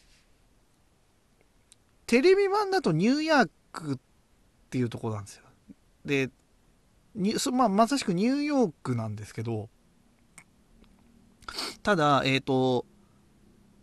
[2.07, 3.99] テレビ版だとニューヤークっ
[4.71, 5.45] ていうとこなんですよ。
[6.05, 6.31] で、
[7.15, 9.71] にまあ、まさしくニューヨークなんですけど、
[11.83, 12.87] ただ、えっ、ー、と、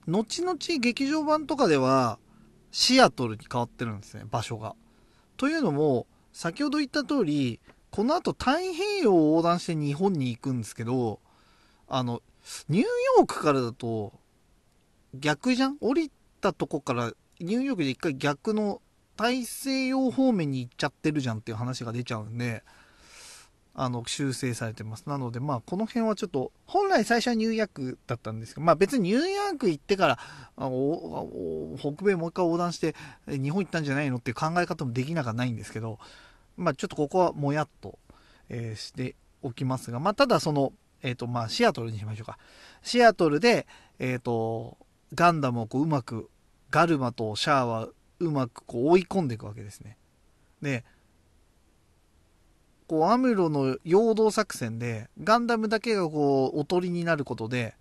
[0.10, 2.20] 後々劇場版とかでは、
[2.72, 4.76] シアトルに変わってるんですね、場所が。
[5.38, 7.60] というのも、先ほど言った通り、
[7.92, 11.20] この後太平洋を横断して日本に行くんですけど、
[11.88, 12.22] あの、
[12.68, 14.14] ニューヨークからだと、
[15.14, 15.78] 逆じゃん？
[15.80, 18.82] 降りたとこからニューヨークで一回逆の
[19.18, 22.64] 大西洋方面に行っちゃってるじゃんっていう話が出ちゃうんで、
[23.82, 25.06] あの、修正されてます。
[25.08, 30.20] なので、まあ、この辺はちょっと、本来最初はニューヨークだったんですけど、まあ別にニューヨーク行ってから、
[30.58, 32.94] あお北米もう一回横断して、
[33.26, 35.98] 日本行ったんじゃないのっていう考え方もできなくはないんですけど、
[36.58, 37.98] まあちょっとここはもやっと、
[38.50, 42.38] えー、しておきますが、まあただその、えっ、ー、と、まあシアトルにしましょうか。
[42.84, 43.66] シアトルで、
[43.98, 44.78] えっ、ー、と、
[45.16, 46.30] ガンダムをこううまく、
[46.70, 47.88] ガルマとシャアは
[48.20, 49.98] うまくこう追い込んでいくわけですね。
[50.62, 50.84] で、
[52.90, 57.76] こうアムロの陽動作戦で、ガンダムだけがこう、おとりになることで、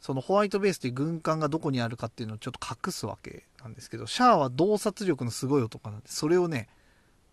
[0.00, 6.70] そのホワイトベースという軍艦がどこにあるかっていうのをちょっと隠すわけなんですけど、シャアは洞察力のすごい男なんで、それをね、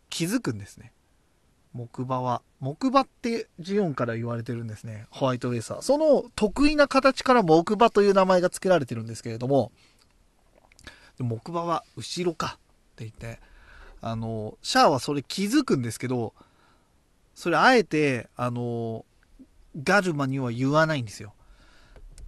[0.10, 0.92] 気づくんですね。
[1.72, 2.42] 木馬は。
[2.60, 5.08] 木馬ってジオンから言われてるんですね。
[5.10, 5.82] ホワイトベースは。
[5.82, 9.72] その得意な形から木馬という名前が付けられてるんですけれども、
[11.18, 13.40] 木馬は後ろかって言って、
[14.02, 16.34] あの、シャアはそれ気づくんですけど、
[17.36, 19.06] それあえて、あの、
[19.82, 21.34] ガルマには言わないんですよ。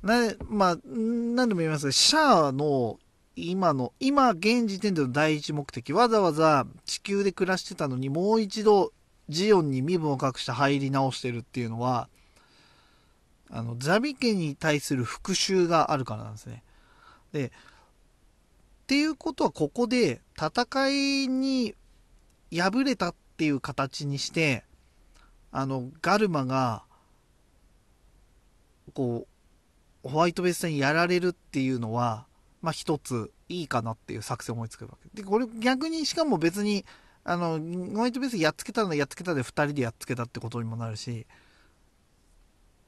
[0.02, 3.00] な、まあ、何度も言いますが、シャアの
[3.36, 8.94] 今の、今現時点での第一目的、わざわざ地球で暮らしてたのにもう一度
[9.30, 12.08] ジオンに身分を隠して入り直してるっていうのは、
[13.50, 16.64] あの、ザビ家に対する復讐があるからなんですね。
[17.32, 17.52] で、っ
[18.88, 21.76] ていうことはここで戦いに
[22.56, 24.64] 敗れたっていう形にして、
[25.58, 26.84] あの、ガルマが、
[28.94, 29.26] こ
[30.04, 32.26] う、ホワイトベースにやられるっていうのは、
[32.62, 35.22] まあ一ついいかなっていう作戦を思いつくわけ。
[35.22, 36.84] で、これ逆にしかも別に、
[37.24, 37.58] あの、
[37.94, 41.26] ホワイトベースやっつけたのやっつけたで2人でやっつけたってことにもなるし、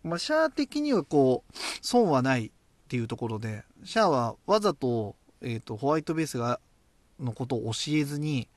[0.04, 2.52] まあ、シャア的にはこう、損はないっ
[2.90, 6.60] ていうところで、シャアはわざと、えっ、ー、と、ホワイトベースが、
[7.18, 8.50] のことを教えずに、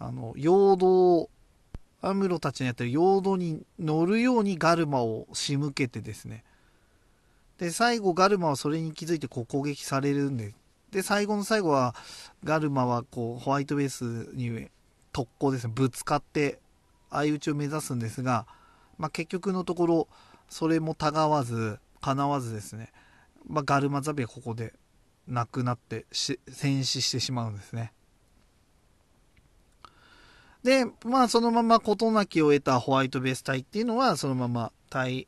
[0.00, 1.30] あの、陽動、
[2.04, 6.44] アムロたちのやってる陽動に乗るようにガルマを仕向けてですね。
[7.58, 10.54] で、最後ガルマはそれに気づいてこう攻撃されるんで、
[10.90, 11.94] で、最後の最後は、
[12.44, 14.68] ガルマはこう、ホワイトベースに
[15.12, 16.60] 特攻ですね、ぶつかって
[17.10, 18.46] 相打ちを目指すんですが、
[18.98, 20.08] まあ、結局のところ、
[20.48, 22.92] それもたがわず、叶わずですね、
[23.48, 24.74] まあ、ガルマザビはここで
[25.26, 27.92] 亡くなって戦死してしまうんですね。
[30.64, 35.26] で、まあそのまま事なきを得たホワイトベース隊っていうのはそのまま太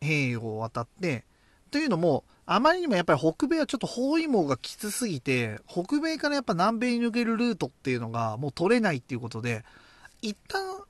[0.00, 1.24] 平洋を渡って、
[1.70, 9.64] というのも、あまりにもやっぱり北米はちょっと包囲網がきつすぎて、北米からやっぱ南米に抜けるルートっていうのがもう取れないっていうことで、
[10.20, 10.82] 一旦、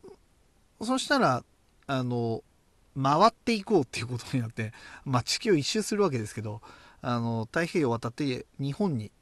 [0.81, 1.45] そしたら、
[1.87, 2.43] あの、
[3.01, 4.73] 回っていこうっていうことになって、
[5.05, 6.63] まあ地球を一周するわけですけど、
[7.03, 9.13] あの、太平洋を渡って日本に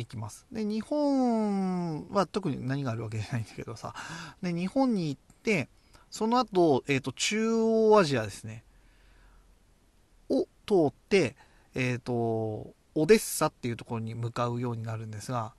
[0.00, 0.46] 行きます。
[0.52, 3.94] で、日本は特に何があるわけじゃないんだけどさ、
[4.42, 5.68] で、日本に行って、
[6.10, 8.64] その後、えっ、ー、と、中央アジアですね、
[10.28, 11.36] を通って、
[11.74, 15.54] えっ、ー、と、オデッサっていうところに向かうようになるんですが、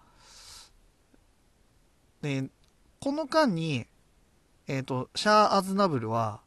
[2.22, 2.50] で、
[3.00, 3.88] この間に、
[4.68, 6.42] えっ、ー、と、シャア・アズナブルは、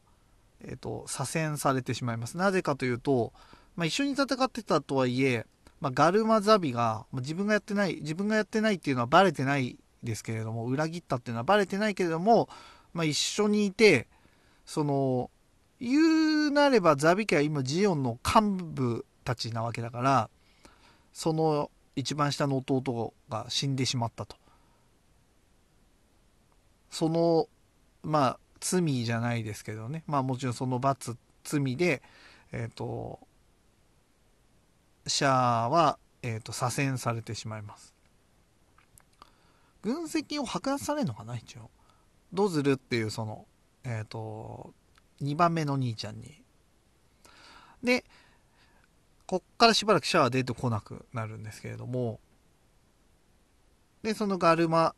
[0.63, 2.37] えっ、と、左遷されてしまいます。
[2.37, 3.33] なぜかというと、
[3.75, 5.45] まあ、一緒に戦ってたとはいえ、
[5.81, 12.49] まあ、ガルマザビが、まあ、自分がやってない、自分がやってないっていうのはバレてないですけれども、裏切ったっていうのはバレてないけれども、
[12.93, 14.07] まあ、一緒にいて、
[14.65, 15.29] その、
[15.79, 20.29] 言うなればザビ家は今ジオンの幹部たちなわけだから、
[21.11, 24.37] その一番下の弟が死んでしまったと。
[26.89, 27.47] その、
[28.03, 30.03] まあ、罪じゃないですけどね。
[30.07, 32.01] まあもちろんその罰、罪で、
[32.51, 33.19] えっ、ー、と、
[35.07, 37.93] シャアは、えーと、左遷されてしまいます。
[39.81, 41.69] 軍籍を剥奪されるのかな一応。
[42.33, 43.45] ドズルっていうその
[43.83, 44.73] えっ、ー、と
[45.21, 46.41] 2番目の兄ちゃんに。
[47.83, 48.03] で
[49.27, 52.19] こっからしばらくシャアは出てこなくなるんですけれども。
[54.01, 54.95] でそのガルマ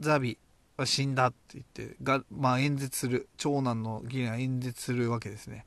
[0.00, 0.38] ザビ
[0.76, 5.66] は死んだって言ってが、まあ、演説する長男の議員が演説するわけですね。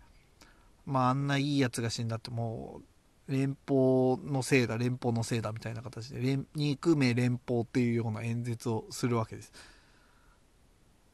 [0.86, 2.84] まああんないいやつが死んだってもう
[3.32, 9.52] 連邦のせいだ連邦のせいだみたいな形で連肉名連邦っていうような演説をするわけです。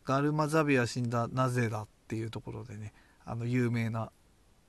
[0.03, 2.93] ガルマザビア死んだなぜだっていうところでね
[3.25, 4.11] あの有名な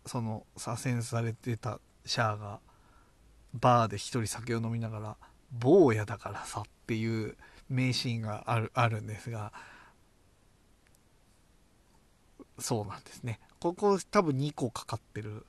[0.05, 2.61] その左遷されてたシャアが
[3.55, 5.17] バーで一人酒を飲みながら
[5.53, 7.37] 「坊やだからさ」っていう
[7.69, 9.53] 名シーンがあるあるんですが
[12.59, 13.39] そうなんですね。
[13.61, 15.47] ここ多分2個かかってる。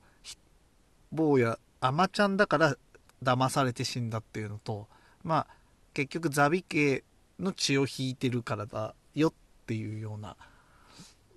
[1.11, 2.75] 坊やアマちゃんだから
[3.23, 4.87] 騙されて死んだっていうのと
[5.23, 5.47] まあ
[5.93, 7.03] 結局ザビ家
[7.39, 9.33] の血を引いてるからだよっ
[9.65, 10.35] ていうような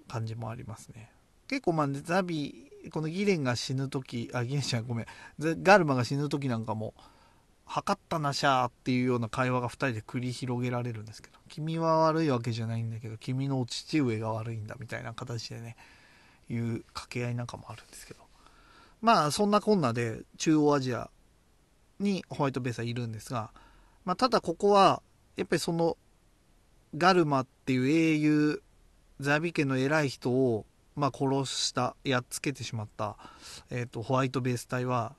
[0.08, 1.10] 感じもありますね。
[1.48, 5.06] 結構まあザビこのギレンが死ぬ時あギレンちゃんごめん。
[5.38, 6.94] ガルマが死ぬ時なんかも
[7.64, 15.76] 測ったなしゃーっていうような会話が2人で繰り広げられるんですけど君は悪いわけじゃないんだけど君のお父上が悪いんだみたいな形でね
[16.50, 18.21] いう掛け合いなんかもあるんですけど。
[19.02, 21.10] まあそんなこんなで中央アジア
[21.98, 23.50] にホワイトベースはいるんですが、
[24.04, 25.02] まあ、ただここは
[25.36, 25.96] やっぱりその
[26.96, 28.62] ガルマっていう英雄
[29.20, 33.16] ザビ家の偉い人を、まあ、殺したやっつけてしまった、
[33.70, 35.14] えーと、ホワイトベース隊は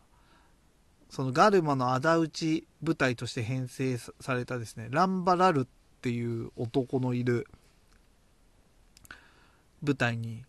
[1.10, 5.68] そのガルマの仇討ち部隊として編成されたですねランバラルっ
[6.02, 7.48] ていう男のいる
[9.82, 10.44] 部隊に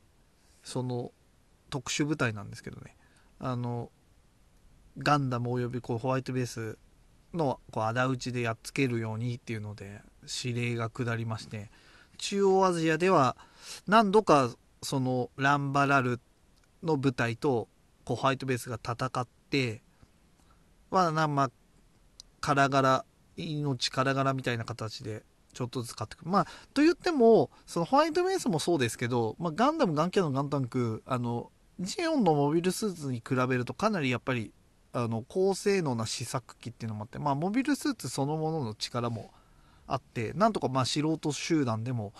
[0.62, 1.10] その
[1.70, 2.96] 特殊部隊なんですけどね。
[3.44, 3.90] あの
[4.96, 6.78] ガンダムおよびこうホワイトベース
[7.35, 10.00] のこう仇討ちでやっつけるようにっていうので
[10.44, 11.70] 指令が下りまして
[12.16, 13.37] 中央アジアでは
[13.87, 14.48] 何度か
[14.83, 16.20] そのランバラル
[16.83, 17.68] の部隊と
[18.07, 19.83] こうホワイトベースが戦って
[20.88, 21.50] はなまあ
[22.40, 23.04] からがら
[23.37, 26.30] 命からがらみたいな形でちょっとずつ買ってくる。
[26.30, 34.52] まあと言ってもそのホワイトベースもそうですけど、まあ、ガンダムガンキャノンガンタンクあのジオンのモビルスーツに比べるとかなりやっぱり
[34.92, 39.32] あの高性能な試作機っていうのもあって、まあ、モビルスーツそのものの力も
[39.87, 42.12] あってなんとかまあ素人集団でも、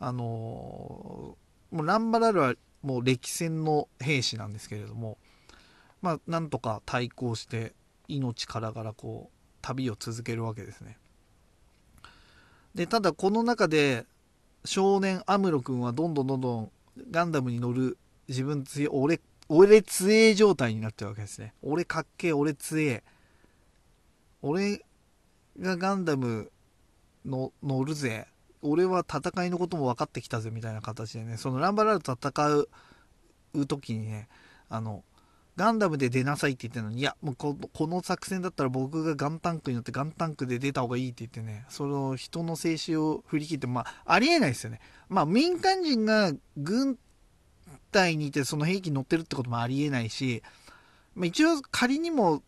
[0.00, 5.18] あのー、もうランバラルはもう歴戦の兵士なんですけれども、
[6.00, 7.74] まあ、なんとか対抗して
[8.08, 10.96] 命からがらこう旅を続けるわけですね。
[12.74, 14.06] でただこの中で
[14.64, 16.70] 少年アムロ君はどんどんどんどん
[17.10, 17.98] ガンダムに乗る
[18.28, 21.54] 自分強い、俺、俺強え状態になってるわけですね。
[21.62, 23.04] 俺かっけえ、俺強え。
[24.42, 24.84] 俺
[25.58, 26.50] がガンダム
[27.24, 28.26] の乗るぜ。
[28.62, 32.48] 俺は戦いのことも分かってきたぜみたいな形でね、そのランバラルと戦
[33.54, 34.28] う時にね、
[34.68, 35.04] あの、
[35.56, 44.80] ガンダムで出なさいって言ってるのに、いや、もうここの作戦だったら僕がガンタンクに乗ってガンタンクで出た方がいいって言ってね、その人の静止を振り切って、まあ、ありえないですよね。
[45.08, 46.98] まあ、民間人が軍
[47.90, 50.42] 体にいてその兵器に乗ってるってこともありえないし、
[51.14, 52.42] まあ、一応仮にも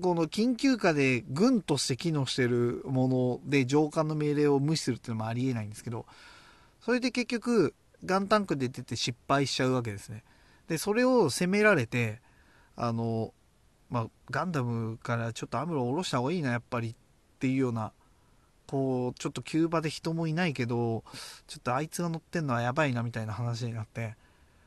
[0.00, 6.06] この緊急下で軍として機能してるもので上官の命令を無視するっていうのもありえないんですけど
[6.80, 10.24] それで結局ガンタンクで出て失敗しちゃうわけですね。
[10.68, 12.20] でそれを責められて
[12.76, 13.32] あの
[13.90, 16.94] まあ、ガンダムからちょっとアムロを下ろした方がいいなやっぱりっ
[17.38, 17.92] ていうような
[18.66, 21.04] こうちょっと急場で人もいないけど
[21.46, 24.16] ちょっとあいつが乗ってんのはやばいなみたいな話になって。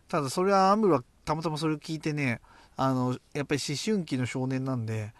[0.07, 2.41] ただそれはアムロはたまたまそれを聞いてね
[2.75, 5.13] あのやっぱり思春期の少年なんで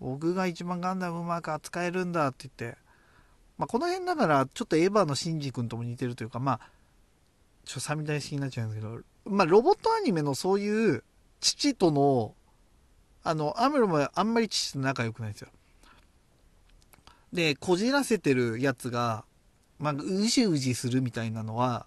[0.00, 2.78] 僕が一番ガンダムうまく扱えるんだって言って、
[3.58, 6.60] まあ、この辺だからちょっとエヴァのシンジ君とも似てるというかまあ
[7.64, 11.04] ちょっとサミ大好きになっちゃうんですけどまあロボットアニメのそういう
[11.40, 12.34] 父との
[13.22, 15.48] あの、アムロもあんまり父と仲良くないんですよ。
[17.32, 19.24] で、こじらせてるやつが、
[19.78, 21.86] まあ、うじうじするみたいなのは、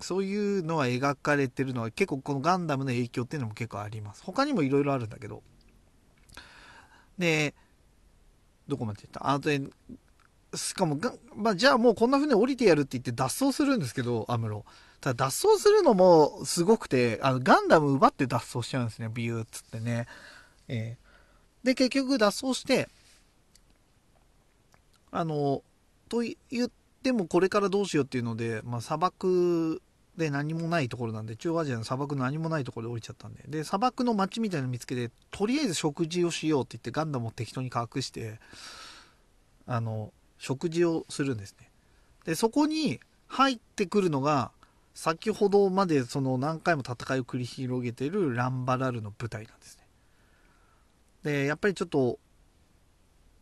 [0.00, 4.22] そういうのは描かれてるのは結構このガンダムの影響っていうのも結構あります。
[4.22, 5.42] 他にもいろいろあるんだけど。
[7.18, 7.54] で、
[8.68, 9.28] どこまで言った？
[9.28, 9.62] あとで、
[10.54, 10.98] しかも
[11.34, 14.64] まあ、じゃあもうこんな船降りてやるって言って脱走するんですけど、アムロ。
[15.00, 20.06] ただ脱走するのもすごくて、あの、ガンダム奪って脱走しちゃうんですね、ビューっつってね。
[20.68, 22.88] えー、で、結局脱走して、
[25.10, 25.62] あの、
[26.08, 26.20] と
[26.50, 26.70] 言っ
[27.02, 29.82] てもこれからどうしようっていうので、まあ、砂漠
[30.16, 38.40] で何もないところなんで、中央アジアの砂漠の何もないところで降りちゃったんで、で、砂漠の街みたいなの見つけて、とりあえず食事をしようって言ってガンダムを適当に隠して、
[39.66, 41.70] あの、食事をするんですね。
[42.24, 44.50] で、そこに入ってくるのが、
[44.94, 49.86] 先ほどまでその何回も戦いを繰り広げてるランバラルの舞台なんですね。
[51.22, 52.18] で、やっぱりちょっと、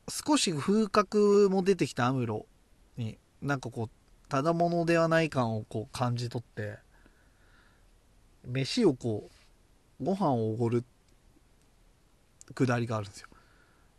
[0.08, 2.46] 少し風格も出てきたアムロ
[2.98, 3.90] に、なんかこう、
[4.28, 6.78] ただものではない感をこう感じ取って、
[8.44, 9.30] 飯をこ
[10.00, 10.84] う、ご飯をおごる
[12.54, 13.28] くだりがあるんですよ。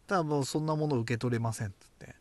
[0.07, 2.15] ただもうそんなもの受け取れませんっつって。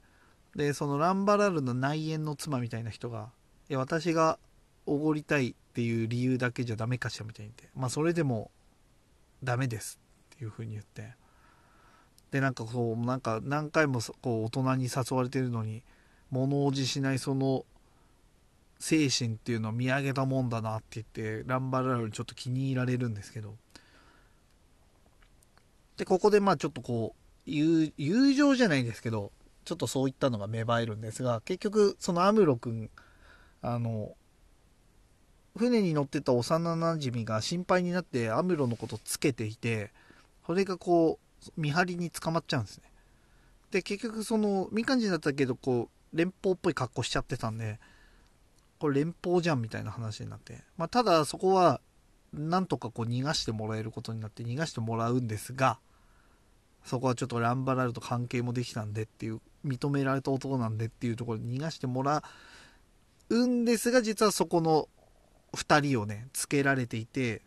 [0.55, 3.31] で、そのランバラルの内縁の妻みたいな人が、
[3.69, 4.39] いや、私が
[4.87, 8.51] おごりたいっていう理由だけじゃダメかしらみたいに言ってまあそれでも
[9.43, 10.01] ダメです
[10.35, 11.13] っていうふうに言って
[12.31, 15.83] でなんかこうなんか何回もこう大人に誘われてるのに
[16.31, 17.65] 物おじしないその
[18.79, 23.55] 精神っていうのを見上げたもんだなって言ってランバルラルにちょっと気に入られるんですけど。
[25.97, 27.15] でここでまあちょっとこ
[27.47, 29.33] う友情じゃないですけど
[29.65, 32.91] ちょっとそういったのが芽生えるんですが結局そのアムロ君
[33.63, 34.13] あの
[35.57, 39.91] 船に乗ってた幼なじみが心配になってアムロのことつけていて
[40.47, 41.19] それがこ
[41.49, 42.85] う見張りに捕まっちゃうんですね。
[43.71, 47.79] で結局その民間人だったけどこう連邦っぽい格好しちゃってたんで
[48.79, 51.81] これ連邦じゃんみたいな話になって、まあ、ただそこは
[52.33, 55.79] なんとかこう逃がしてもらえることになって逃がしてもらうんですが
[56.85, 62.23] そこはちょっとランバラルと関係もできたんでっていう認められた男なんでっていうところで逃がしてもら
[63.31, 64.89] うんですが実はそこの
[65.55, 67.43] 2人をねつけられていて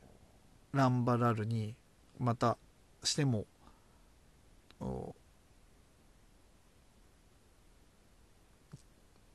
[0.74, 1.76] ランバラルに
[2.20, 2.57] また
[3.03, 3.45] しても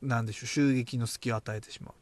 [0.05, 1.95] なんでしょう襲撃の隙を与えてしまう。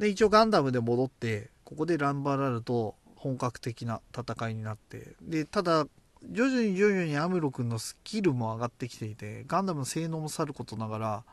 [0.00, 5.86] で一応ガンダムで戻ってここでランバラルと本格的な戦いになってでただ
[6.30, 11.24] 徐々に徐々にアムロ君のスキルも上がってきていてガンダムの性能もさることながら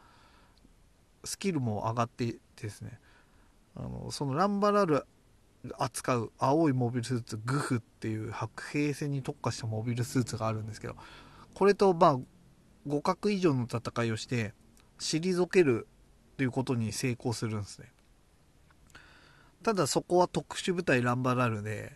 [1.24, 3.00] スキルも上がってですね。
[3.76, 5.06] あのそのランバラル
[5.78, 10.96] 扱う青いモビルスーツグフっていう白兵戦に特化したモビルスーツがあるんですけど
[11.54, 12.20] これとまあ
[12.86, 14.54] 互角以上の戦いをして
[15.00, 15.88] 退ける
[16.38, 17.92] ということに成功するんですね。
[19.64, 21.94] ただそこは特殊部隊ランバラルで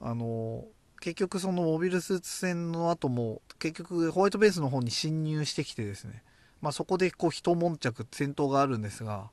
[0.00, 0.64] あの
[1.00, 6.22] 結局そのモビルスーツ戦の後も結局ホワイトベースの方に侵入してきてですね。
[6.60, 9.30] まあそこでこう一悶着戦闘があるんですが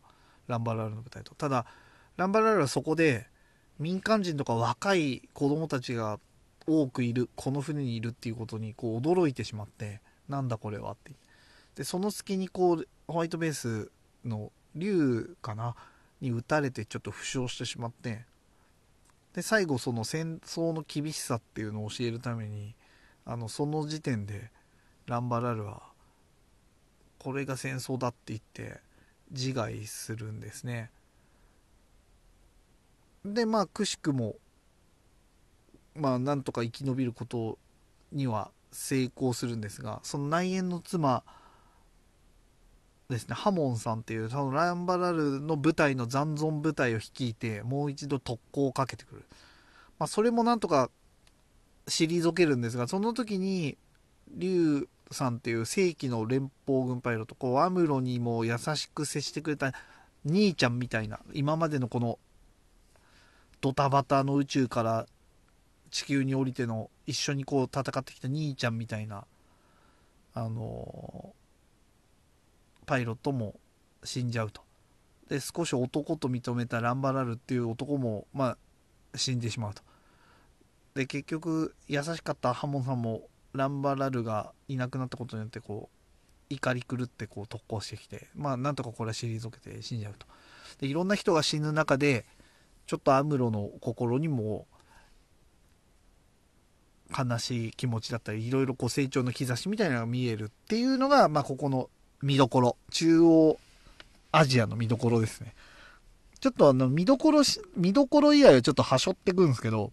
[0.47, 1.35] ランバラルの舞台と。
[1.35, 1.65] ただ
[2.17, 3.27] ランバラルはそこで
[3.77, 6.19] 民間人とか若い子供たちが
[6.67, 11.13] 多くいるこの船にいるっていうことにこう驚いてしまってなんだこれはって。
[11.79, 13.89] でその隙にこうホワイトベース
[14.25, 15.77] の竜かな
[16.19, 18.25] に撃たれてちょっと負傷してしまって
[19.33, 22.75] で最後その戦争の厳しさっていうのを教えるために
[23.23, 24.51] あのその時点で
[25.05, 25.81] ランバラルは
[27.17, 28.81] これが戦争だって言って
[29.31, 30.91] 自害するんですね。
[33.23, 34.35] でまあくしくも
[35.95, 37.57] まあなんとか生き延びること
[38.11, 41.23] には成功するんですがその内縁の妻
[43.09, 49.23] ですねハモンさんっていうそのランバラルの部隊の残存部隊を率いてもう一度特攻をかけてくる、
[49.97, 50.91] まあ、それもなんとか
[51.87, 53.77] 退けるんですがその時に
[54.31, 59.73] 竜さんっていう正規の連邦軍パイロット、こう、アムロにも優しく接してくれた
[60.25, 62.19] 兄ちゃんみたいな、今までのこの、
[63.61, 65.05] ドタバタの宇宙から
[65.91, 69.25] 地球に降りての、一緒にこう戦ってきた兄ちゃんみたいな、
[70.33, 71.33] あの
[72.89, 73.53] パイロットも
[74.03, 74.63] 死んじゃうと。
[75.29, 78.57] で、少し男と認めたランバラルっていう男も、ま
[79.13, 79.83] あ、死んでしまうと。
[80.95, 85.89] で、結局、優しかったハモンさんもランバラルがいなくなったことによってこ
[86.49, 90.27] う怒り狂ってこう特攻してきてまあなんとかこれは退けて死んじゃうと
[90.79, 92.25] でいろんな人が死ぬ中で
[92.85, 94.67] ちょっとアムロの心にも
[97.17, 101.89] 悲しい気持ちだったりいろいろこう成長の兆しみたいなのが見えるっていうのが、まあ、ここの
[102.21, 103.59] 見どころ中央
[104.31, 105.53] アジアの見どころですね
[106.39, 107.41] ちょっとあの見どころ
[107.75, 109.91] 見どころ以外はちょっとはしょってくんですけど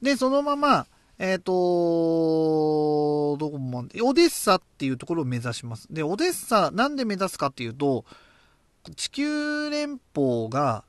[0.00, 0.86] でそのまま
[1.20, 5.88] えっ、ー、と、どこも、オデッサっていうところを目指します。
[5.90, 8.04] で、オデッサ、なんで目指すかっていうと、
[8.94, 10.84] 地球連邦が、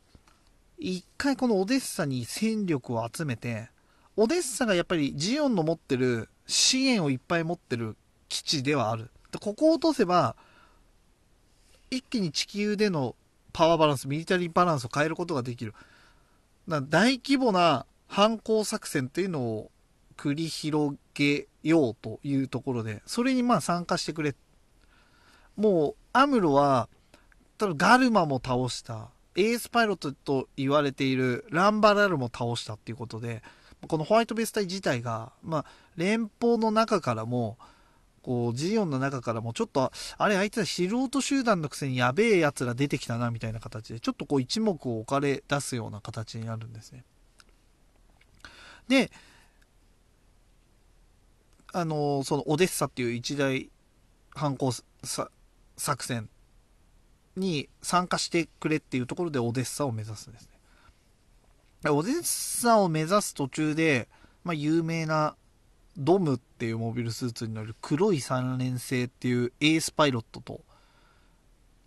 [0.77, 3.69] 一回このオデッサに戦力を集めて、
[4.15, 9.09] オデッサがやっぱりジオンの持ってる資源をいっぱい持ってる基地ではある。
[9.38, 10.36] ここを落とせば、
[11.91, 13.15] 一気に地球での
[13.53, 15.73] パワーバランス、ミリタリーバランスを変えることができる。
[16.67, 19.71] 大規模な反攻作戦っていうのを
[20.17, 24.36] 繰り広げようというところで、それにまあ参加してくれ。
[25.55, 26.89] もう、アムロは、
[27.57, 33.41] 多分ガルマも倒した、エースパイロットと言われているランバラルも倒したっていうことで、
[33.88, 35.65] このホワイトベース隊自体が、まあ、
[35.95, 37.57] 連邦の中からも、
[38.20, 47.03] こう、ジオンの中からも、ちょっと、あれ、あいつら素人集団のくせにやべえ奴ら出てきたな、みたいな形で、ちょっとこう、一目を置かれ出すような形になるんですね。
[48.88, 49.11] で、
[51.72, 53.70] あのそのオデッサっていう一大
[54.32, 56.30] 反抗作戦
[57.36, 60.49] に参加してくれっていうところでオデッサを目指すんです
[61.84, 61.91] ね。
[61.91, 64.09] オデッサを目指す途中で、
[64.43, 65.36] まあ、有名な
[65.97, 70.61] ドムっていうモビルスーツに乗る黒い三連星っていうエースパイロットと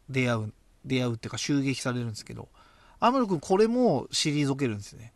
[0.08, 2.48] 出会う、出会うっていうか襲撃されるんですけど、
[3.00, 5.12] アムロ君これも退けるんですね。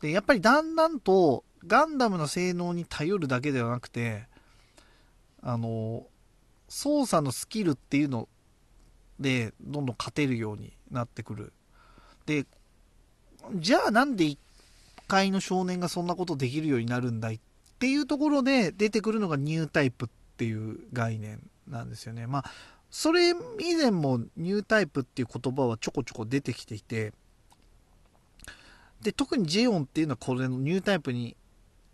[0.00, 4.26] で、やっぱりだんだんとガンダムの性能に頼るだけではなくて、
[5.42, 6.06] あの、
[6.68, 8.28] 操作のスキルっていうの
[9.18, 11.52] で、どんどん勝てるようになってくる。
[12.26, 12.46] で、
[13.54, 14.38] じゃあなんで一
[15.08, 17.40] 回の少年がそんなことできるようになるんだいっ
[17.80, 22.26] っていうところで出てくるのがニュータイプっていう概念なんですよね。
[22.26, 22.44] まあ、
[22.90, 23.34] それ以
[23.74, 27.14] 前もニュータイプっていう言葉はちょこちょこ出てきていて、
[29.00, 31.38] で、特にジェオンっていうのはこれのニュータイプに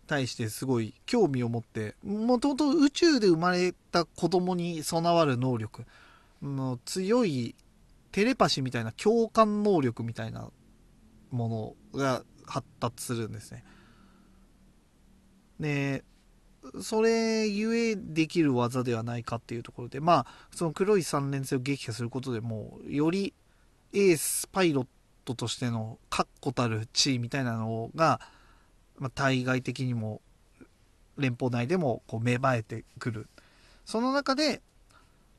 [0.07, 5.85] 対してすごい興味を持って、もともと宇宙で生まれた子供に備わる能力、
[6.41, 7.55] の強い
[8.11, 10.49] テレパシーみたいな共感能力みたいな
[11.31, 13.63] ものが発達するんですね。
[15.59, 16.03] で、
[16.81, 23.33] それゆえできる技ではないかっていうところで、まあ、その黒い三連星を撃破することでもう、より
[23.93, 24.87] エースパイロッ
[25.25, 28.19] トとしての確固たる地位みたいなのが、
[28.97, 30.21] まあ、対外的にも
[31.17, 33.27] 連邦内でもこう芽生えてくる。
[33.85, 34.61] その中で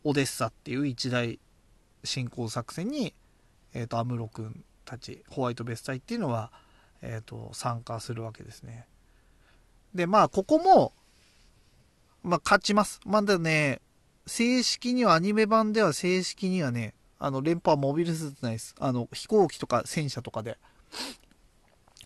[0.05, 1.39] オデッサっていう一大
[2.05, 3.15] 侵攻作戦に、
[3.75, 6.51] えーと、アムロ君たちホワイトベース隊っていうのは、
[7.03, 8.87] えーと、参加するわけですね。
[9.95, 10.93] でまあここも、
[12.23, 13.01] まあ、勝ちます。
[13.05, 13.81] まだね
[14.27, 18.75] 正式にはアニメ版では正式にはねあの連邦はモビルスーツないです。
[18.79, 20.59] あの飛行機とか戦車とかで。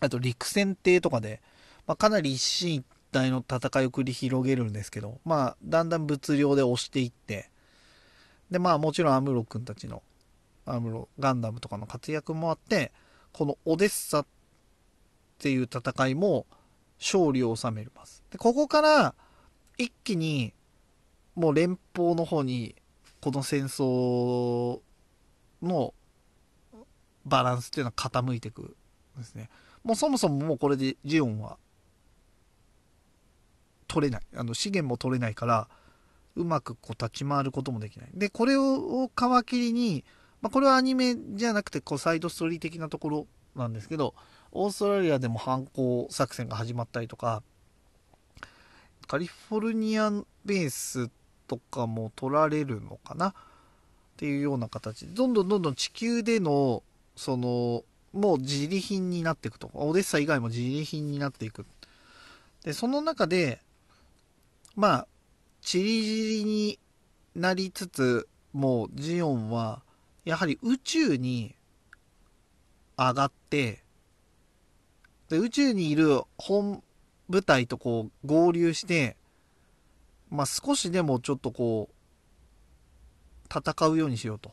[0.03, 1.41] あと陸戦艇とかで、
[1.87, 7.49] まあ、かなり一進一退の戦いを繰り広げるんですけど、まあ、だんだん物量で押していって、
[8.51, 10.03] で、まあ、もちろんアムロ君たちの、
[10.65, 12.91] アムロ、ガンダムとかの活躍もあって、
[13.31, 14.25] このオデッサっ
[15.39, 16.45] ていう戦いも
[17.03, 18.23] 勝利を収めます。
[18.31, 19.15] で、ここから
[19.77, 20.53] 一気に
[21.35, 22.75] もう連邦の方に
[23.19, 24.79] この戦争
[25.61, 25.93] の
[27.25, 28.75] バランスっていうのは傾いていくん
[29.17, 29.49] ですね。
[29.83, 31.57] もうそもそももうこれでジオンは
[33.87, 34.21] 取れない。
[34.35, 35.67] あの資源も取れないから、
[36.35, 38.09] うまくこう立ち回ることもできない。
[38.13, 40.03] で、これを皮切りに、
[40.41, 44.15] まあ、これはアニメじゃなくてこうサイドストーリー的なところなんですけど、
[44.55, 47.43] オーストラリアでも反抗作戦が始まったりとか、
[49.07, 50.11] カリフォルニア
[50.45, 51.09] ベース
[51.47, 53.29] とかも取られるのかな？
[53.29, 53.33] っ
[54.15, 56.83] ていうような形で、どんどんどんどん地球での、
[57.15, 57.83] その、
[58.13, 59.71] もう自利品になっていくと。
[59.73, 61.65] オデッサ以外も自利品になっていく。
[62.63, 63.59] で、その中で、
[64.75, 65.07] まあ、
[65.61, 66.79] チリチリに
[67.35, 69.81] なりつつもうジオンは
[70.25, 71.55] やはり宇宙に
[72.97, 73.82] 上がって
[75.33, 76.83] で宇宙にいる本
[77.27, 79.17] 部隊とこう合流して
[80.29, 84.51] まあ少しでもちょっとこう戦うようにしようと。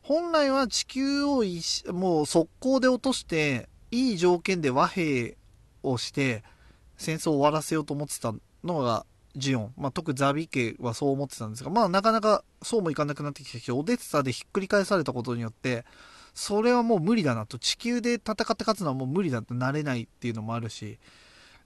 [0.00, 1.44] 本来は地球を
[1.92, 5.34] もう速攻で落としていい条件で和平
[5.82, 6.42] をして
[6.96, 8.32] 戦争を終わらせようと思ってた
[8.64, 9.04] のが
[9.36, 15.84] ジオン、まあ、特にザビ家はそう思ってたんですが、まあ、なかなかそうもいかなくなってきてしオデッサでひっくり返されたことによって
[16.38, 20.98] それはもう無理だなと地球で戦って勝つのはもう無理だとなれないっていうのもあるし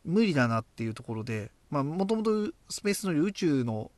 [0.04, 3.90] 無理だなっていうところでもともとスペースの宇宙の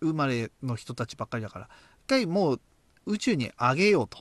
[0.00, 1.68] 生まれの人たちばっかりだから
[2.04, 2.60] 一回もう
[3.06, 4.18] 宇宙に上げようと。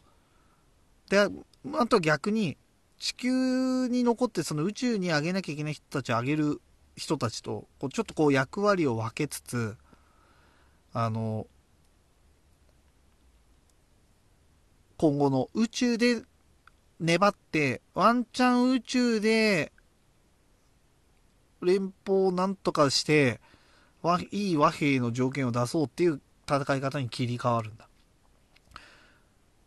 [1.09, 2.57] で、あと逆に、
[2.99, 6.61] 地球に残ってその宇宙に上げなきゃいけない人たちを上げる
[6.95, 9.75] 人たちと、こうちょっとこう役割を分けつつ、
[10.93, 11.47] あの、
[15.03, 16.21] 今後の宇宙で
[17.01, 19.73] 粘って、ワンチャン宇宙で
[21.61, 23.41] 連邦をなんとかして、
[24.31, 27.89] いい和平の条件を出そうっていう戦い方に切り替わるんだ。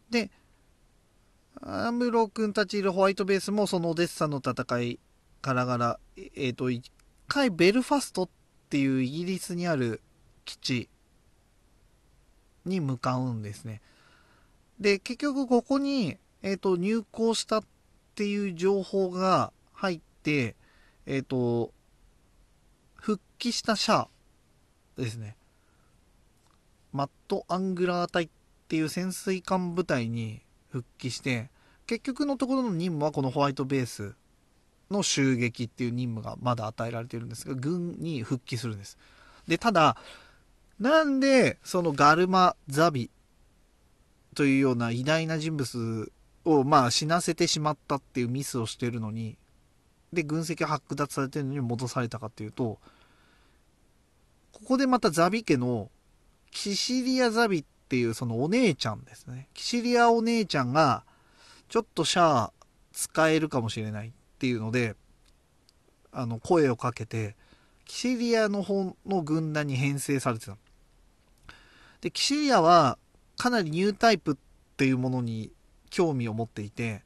[0.08, 0.30] で、
[1.60, 4.98] アムロ君たちいるホワイトベースもそのオデッサの戦い
[5.42, 6.90] からがら、えっ、ー、と、一
[7.28, 8.28] 回ベルファストっ
[8.70, 10.00] ていうイギリスにある
[10.46, 10.88] 基地
[12.64, 13.82] に向かうんですね。
[14.80, 17.64] で、結局ここに、えっ、ー、と、入港したっ
[18.14, 20.56] ていう情報が入って、
[21.06, 21.72] えっ、ー、と、
[22.94, 24.08] 復帰したシャア
[24.96, 25.36] ですね。
[26.92, 28.28] マット・アングラー隊っ
[28.66, 31.50] っていう潜水艦部隊に復帰して
[31.86, 34.14] 結局のところの任務はこのホワイトベース
[34.90, 38.98] の襲撃っていう任務がまだ与えられてるんですが軍に復帰するんです
[39.46, 39.96] でただ
[40.80, 43.08] なんでそのガルマ・ザビ
[44.36, 46.12] というような偉大な人物
[46.44, 49.36] をまあ死なせてしまったっていうミスをしてるのに
[50.12, 52.78] で軍籍を剥奪されてるのに戻されたかっていうと
[54.52, 55.90] ここでまたザビ家の
[56.52, 59.48] キシリア・ザビっっていうそのお姉ちゃんですね。
[59.54, 61.04] キシリアお姉ちゃんが、
[61.68, 62.52] ちょっとシャア
[62.92, 64.96] 使えるかもしれないっていうので、
[66.10, 67.36] あの、声をかけて、
[67.84, 70.56] キシリアの方の軍団に編成されてた。
[72.00, 72.98] で、キシリアは
[73.36, 74.36] かなりニュータイプっ
[74.76, 75.52] ていうものに
[75.90, 77.02] 興味を持っていて、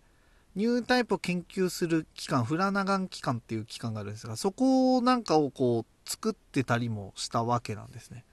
[0.56, 8.24] ニュータイプを研究する機関、フラナガン機関っていう機関があるんですが、そこなんかをこう作ってたりもしたわけなんですね。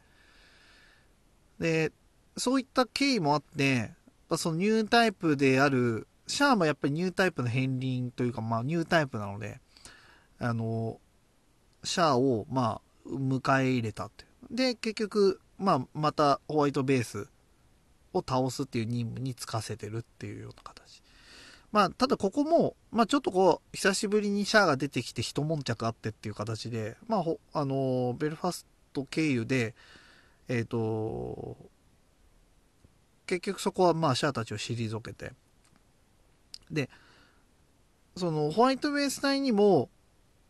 [1.60, 1.92] で、
[2.38, 3.92] そういった経緯もあって、
[4.36, 9.62] そのニュータイプである、シャアもやっぱりニュータイプの片鱗というか、まあニュータイプなので、
[10.40, 11.00] あの、
[11.84, 14.26] シャアを、まあ、迎え入れたって。
[14.52, 17.28] で、結局、まあ、またホワイトベース
[18.18, 21.02] を倒すっていう任務に就かせてるっていうような形。
[21.72, 29.76] まあ、ただここも、まあちょっとこう、久しぶりにシャアが出てきて一悶着あってっていう形で、まあ、あの、ベルファスト経由で、
[30.48, 31.58] えっ、ー、と、
[33.28, 35.34] 結局そこはまあシャアたちを退けて
[36.72, 36.90] で
[38.16, 39.90] そのホワイトベース隊にも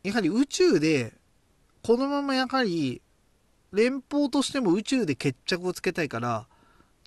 [0.03, 1.13] やはり宇宙で
[1.83, 3.01] このままやはり
[3.73, 6.47] 連邦としても宇宙で決着をつけたいから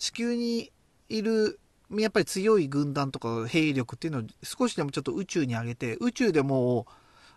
[0.01, 0.73] 地球に
[1.09, 1.61] いる
[1.93, 6.87] やっぱり強い軍団とか兵力っていうのを少しでもちょっと宇宙に上げて宇宙でも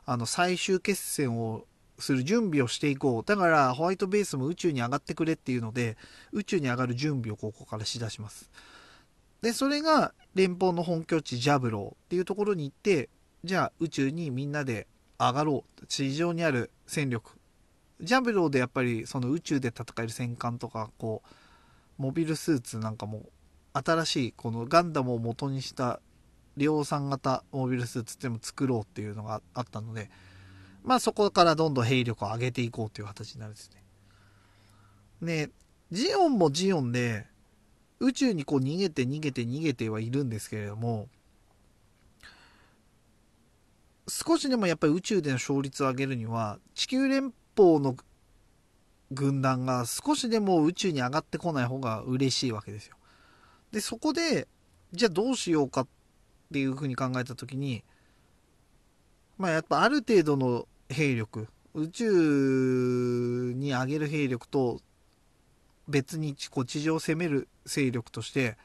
[0.06, 1.66] あの最終決戦を
[2.00, 3.24] する準備をしていこう。
[3.24, 5.98] だからホワイトベースも宇宙に上がってくれっていうので、
[6.32, 8.50] 宇宙に上がる準備をここからしだします。
[9.42, 13.10] で、それが連邦の本拠地ジャブローっていうところに行って、
[13.44, 14.88] じゃあ宇宙にみんなで
[15.20, 15.86] 上がろう。
[15.88, 17.32] 地上にある戦力。
[18.02, 21.30] ジャブローでやっぱりその宇宙で戦える戦艦とか、こう、
[22.04, 23.30] モビルスーツなんかも
[23.72, 26.02] 新しいこのガンダムを元にした
[26.58, 30.12] 量産型モビルスーツっていうのも作ろうっていうのがあったので、
[30.84, 33.72] まあそこからどんどん兵力を上げていこうという形になるんです
[35.22, 35.48] ね。
[35.48, 35.50] で、
[35.92, 37.26] ジオンもジオンで、
[38.02, 41.08] 宇宙にこう逃げて逃げて逃げてはいるんですけれども、
[44.10, 47.96] 少しでもやっぱり宇宙での勝率を上げるには、地球連邦の
[49.14, 52.96] 軍団が少しでも宇宙に上がってこない方が嬉しいわけですよ。
[53.72, 54.48] で、そこで、
[54.92, 55.88] じゃあどうしようかっ
[56.52, 57.84] ていうふうに考えた時に、
[59.38, 64.80] まあやっぱある程度の兵力宇宙に上げる兵力と
[65.88, 68.58] 別にこう地上を攻める勢力として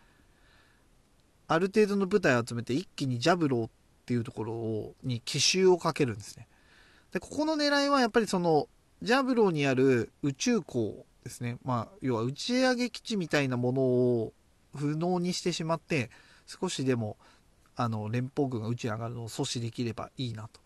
[1.46, 3.70] ある程度の部隊を集めて一気にジャブローっ
[4.04, 6.46] ていうところをに奇襲をかけるんですね。
[7.10, 8.68] でここの狙いはやっぱりその
[9.02, 11.58] ジャブローにある宇宙港ですね。
[11.64, 14.32] まあ、要は打ち上げ基地みたいなものを
[14.74, 16.10] 不能にしてしまって、
[16.46, 17.16] 少しでも、
[17.76, 20.60] あの、連邦軍が宇宙に上がるのを阻止できればいいな、と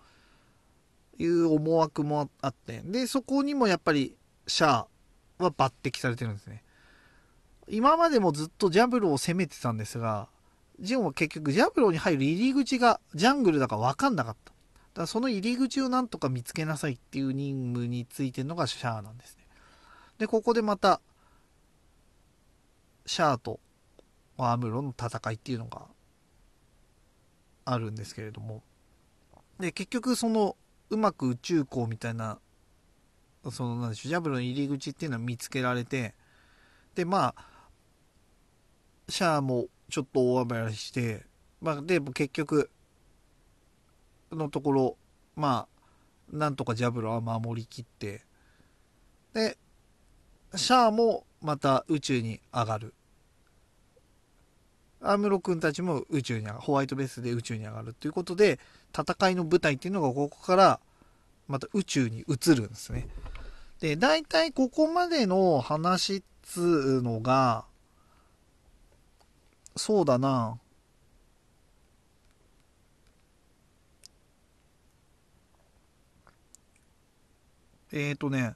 [1.19, 4.17] いう思惑もあって、で、そこにもやっぱり、
[4.47, 4.89] シャア
[5.39, 6.65] は抜擢されてるんですね。
[7.69, 10.29] 今までもずっとジャブローを攻めてたんですが、
[10.81, 14.52] ジオンは結局ジャブローに入る入り口がジャングルだから分かんなかった。
[14.95, 19.47] だその入り口をなんとか見つけなさいっていう任務についてるのがシャアなんですね。
[20.19, 21.01] で、ここでまた、
[23.07, 23.59] シャアと
[24.37, 25.87] アムロの戦いっていうのが
[27.65, 28.63] あるんですけれども。
[29.59, 30.57] で、結局その、
[30.91, 32.39] うまく宇宙港みたいな、
[33.51, 36.15] その、なんでしょう、ジャブロの入り口っていうのは見つけられて、
[36.95, 37.47] で、まあ、
[39.09, 41.25] シャアもちょっと大暴れして、
[41.61, 42.71] まあ、で、結局、
[44.37, 44.97] のところ、
[45.37, 45.67] ま
[46.33, 48.25] あ、なんとかジャブロは守りきって、
[49.35, 49.57] で、
[50.55, 52.95] シャアもまた宇宙に上がる。
[55.01, 56.61] アムロ君たちも宇宙に上がる。
[56.61, 58.61] ホワイトベースで宇宙に上がるということで、
[58.97, 60.81] 戦いの舞台っていうのがここから
[61.49, 63.09] また宇宙に移るんですね。
[63.81, 67.65] で、大体ここまでの話っつうのが、
[69.77, 70.59] そうだな。
[77.93, 78.55] えっ、ー、とね、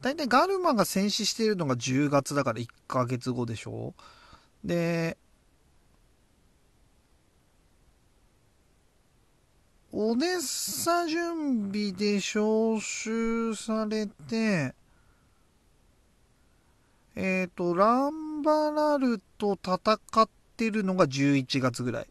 [0.00, 3.94] 大体ガルマが戦死しているのが10月だから1ヶ月後でしょ？
[4.64, 5.16] で、
[9.92, 14.74] オデッサ準備で招集されて、
[17.14, 19.74] えっ、ー、と、ランバラルと戦
[20.22, 22.06] ってるのが11月ぐらい。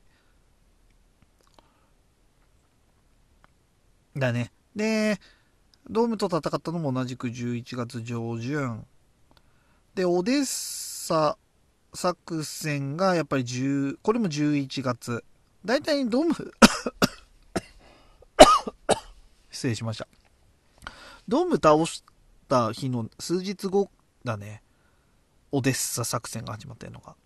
[4.16, 4.52] だね。
[4.76, 5.20] で、
[5.92, 8.86] ドームと戦ったのも同じく11月上旬。
[9.94, 11.38] で、オデッサ
[11.94, 15.26] 作戦がやっぱり10、これも11月。
[15.66, 16.34] だいたいドーム
[19.52, 20.08] 失礼しました。
[21.28, 22.06] ドーム倒し
[22.48, 23.92] た日の数日後
[24.24, 24.64] だね。
[25.52, 27.18] オデッサ作戦が始まってるのが。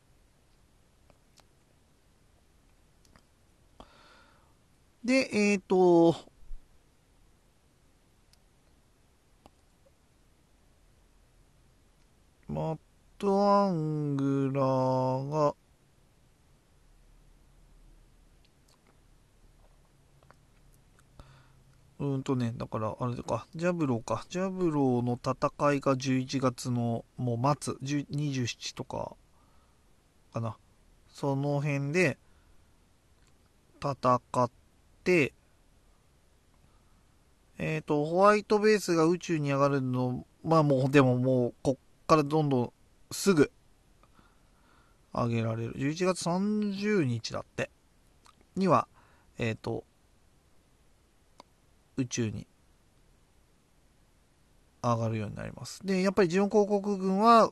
[5.03, 6.15] で、えっ、ー、と、
[12.47, 12.77] マッ
[13.17, 15.55] トアングラーが、
[21.97, 24.25] うんとね、だから、あれか、ジャブローか。
[24.29, 29.15] ジャブローの戦いが11月のもう末、27とか、
[30.31, 30.55] かな。
[31.09, 32.17] その辺で、
[33.81, 34.51] 戦っ
[35.03, 35.33] て、
[37.57, 42.73] えっ、ー、と、ホワイトベースが宇宙に上がるの、まあもう、でももう、こっからどんどん
[43.11, 43.51] すぐ、
[45.13, 45.73] 上げられる。
[45.73, 47.69] 11月30日だって。
[48.55, 48.87] には、
[49.37, 49.83] えっ、ー、と、
[51.97, 52.47] 宇宙に
[54.81, 55.85] 上がるようになります。
[55.85, 57.51] で、やっぱりジオン広告軍は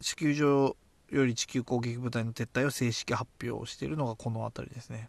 [0.00, 0.76] 地球上
[1.10, 5.08] より地球攻撃部隊の撤退を正式発表しているのがこの辺りですね。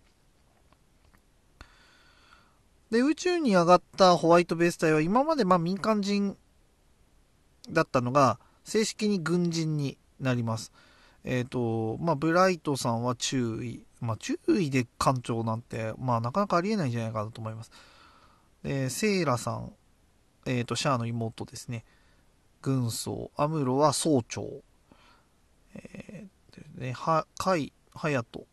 [2.92, 6.38] で、宇宙に上がったホワイトベース隊は今までまあ民間人
[7.70, 10.74] だったのが正式に軍人になります。
[11.24, 13.84] えっ、ー、と、まあ、ブライトさんは注意。
[14.02, 17.72] まあ、注意で艦長なんて、まあ、なかなかありえないんじゃないかなと思います。
[18.64, 19.72] えー、セイラさん、
[20.46, 21.86] えっ、ー、と、シャアの妹ですね。
[22.62, 24.48] 軍曹、アムロは総長。
[25.76, 28.46] えー、ね、は、カイ、ハヤト、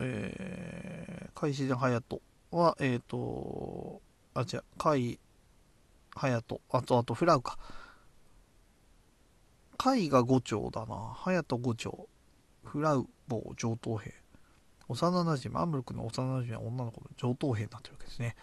[0.00, 4.00] えー、カイシデンハヤトは、えっ、ー、と、
[4.34, 5.18] あ、違う、カイ、
[6.14, 7.58] ハヤト、あと、あと、フラウか。
[9.78, 11.14] カイが5長だな。
[11.14, 12.08] ハヤト5長。
[12.64, 14.12] フラウボー上等兵。
[14.88, 18.36] 幼馴染、アムロ君の幼馴染は女の子の上等兵になってるわけですね。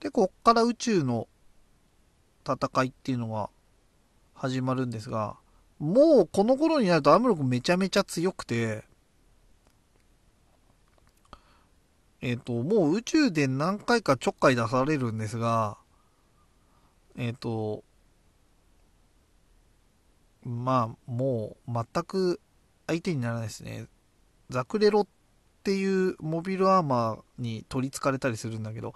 [0.00, 1.28] で、こっから宇宙の
[2.46, 3.48] 戦いっていうのが
[4.34, 5.36] 始まるんですが、
[5.78, 8.84] もうこの頃になるとアムロ君めちゃめちゃ強くて、
[12.22, 15.76] えっ、ー、と、もう宇宙で何回かちょっかい出されるんですが、
[17.16, 17.84] えっ、ー、と、
[20.46, 22.40] まあ、もう全く
[22.86, 23.86] 相手にならないですね。
[24.48, 25.06] ザクレロっ
[25.64, 28.94] ていうモビルアーマーに取りつかれたりするんだけど、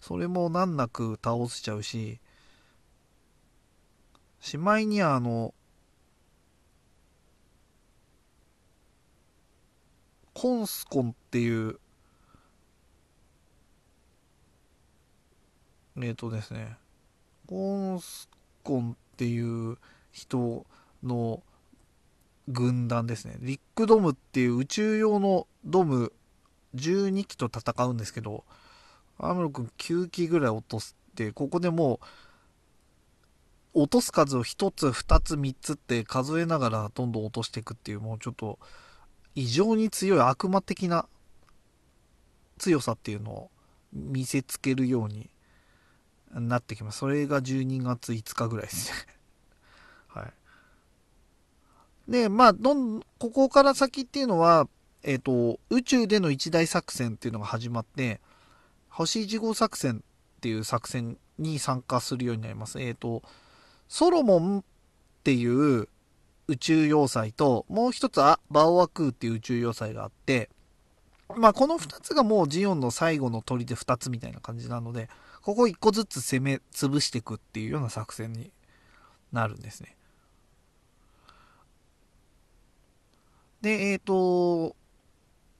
[0.00, 2.20] それも難なく倒しちゃうし、
[4.38, 5.54] しまいにはあの、
[10.34, 11.80] コンスコンっていう、
[15.96, 16.76] えっ、ー、とですね、
[17.46, 18.28] ゴンス
[18.62, 19.40] コンってい
[19.72, 19.78] う
[20.12, 20.64] 人
[21.02, 21.42] の
[22.48, 23.36] 軍団ですね。
[23.40, 26.12] リックドムっていう宇宙用のドム
[26.74, 28.44] 12機と戦うんですけど、
[29.18, 32.00] アムロ君9機ぐらい落とすって、ここでも
[33.74, 38.58] う、落とす数を1つ、2つ、3つって数えながらどんどん落としていくっていう、もうちょっと
[39.34, 41.08] 異常に強い悪魔的な
[42.58, 43.50] 強さっていうのを
[43.92, 45.30] 見せつけるように
[46.30, 46.98] なってきます。
[46.98, 48.96] それが12月5日ぐらいですね。
[50.08, 50.32] はい。
[52.08, 54.68] で、まあ、どん、ここから先っていうのは、
[55.02, 58.20] えっ、ー、と、宇宙での一大作戦っていうのが始まって、
[58.88, 60.02] 星1号作戦
[60.36, 62.80] っていう作戦に参加するようになります。
[62.80, 63.22] えっ、ー、と、
[63.88, 64.62] ソロモンっ
[65.24, 65.88] ていう
[66.48, 70.50] 宇宙要塞と、もう一つはバオアクーっていう宇宙要塞があって、
[71.36, 75.08] まあこの2つがもうジオンの最後の砦2つみたいな感じなので、
[75.42, 78.50] ここ1個ずつ攻め潰していくっていうような作戦に
[79.32, 79.96] なるんですね。
[83.62, 84.76] で、えっ、ー、と、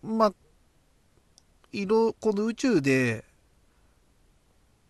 [0.03, 0.35] まあ、
[1.73, 3.25] 色、この宇宙で、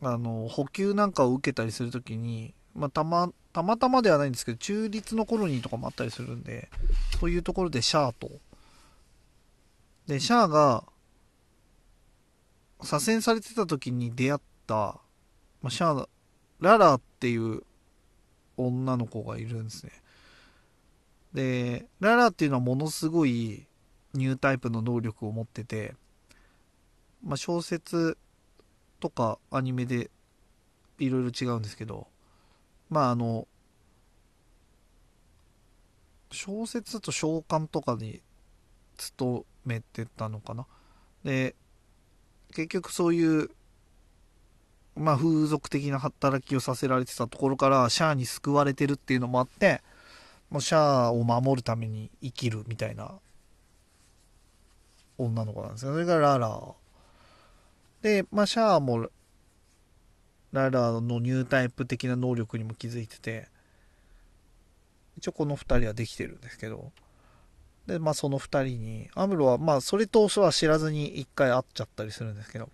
[0.01, 6.71] あの、補給なんかを受けたりするときに、まあ、たま、たまたまではないんですけど、中立のコロニーとかもあったりするんで、
[7.21, 8.31] そういうところでシャアと、
[10.07, 10.85] で、シャアが、
[12.83, 14.75] 左遷されてた時に出会った、
[15.61, 16.09] まあ、シャア、
[16.61, 17.63] ララっていう
[18.57, 19.93] 女の子がいるんですね。
[21.35, 23.67] で、ララっていうのはものすごい
[24.15, 25.95] ニュータイプの能力を持ってて、
[27.25, 28.19] まあ、小説
[29.01, 30.11] とかアニメで
[30.99, 32.07] いろいろ違うんですけど、
[32.91, 33.49] まああの、
[36.31, 38.21] 小説と召喚とかに
[38.97, 40.67] 勤めてたのかな。
[41.25, 41.55] で、
[42.55, 43.51] 結局そういう、
[44.95, 49.83] まあ風俗的な働きをさせられてたところからシャアに救われてるっていうのもあって、
[50.53, 53.15] もうシャアを守るために生きるみたいな
[55.17, 55.93] 女の子なんですよ。
[55.93, 56.61] それがララ。
[58.03, 59.09] で、まあシャアも
[60.53, 63.49] ララのニュータイプ的な能力にも気づいてて、
[65.17, 66.93] 一応この2人はできてるんですけど、
[67.87, 72.69] で、まあその2人に、アムロはまあそれ当初は知らずに1回会っちゃったりするんですけど、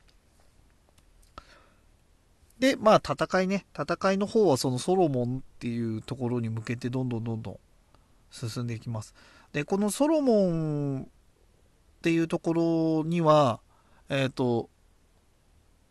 [2.59, 7.59] で、まあ戦いね、戦いの方はそのソロモンっていうところに向けてどんどんどんどん
[8.31, 9.15] 進んでいきます。
[9.53, 11.07] で、このソロモンっ
[12.03, 13.61] ていうところには、
[14.09, 14.71] えっ、ー、と、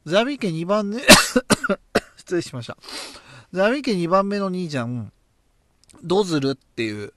[0.06, 1.02] ザビ家2番目
[2.18, 2.78] 失礼しました。
[3.52, 5.12] ザビ家2番目の兄ちゃん、
[6.04, 7.14] ドズルっていう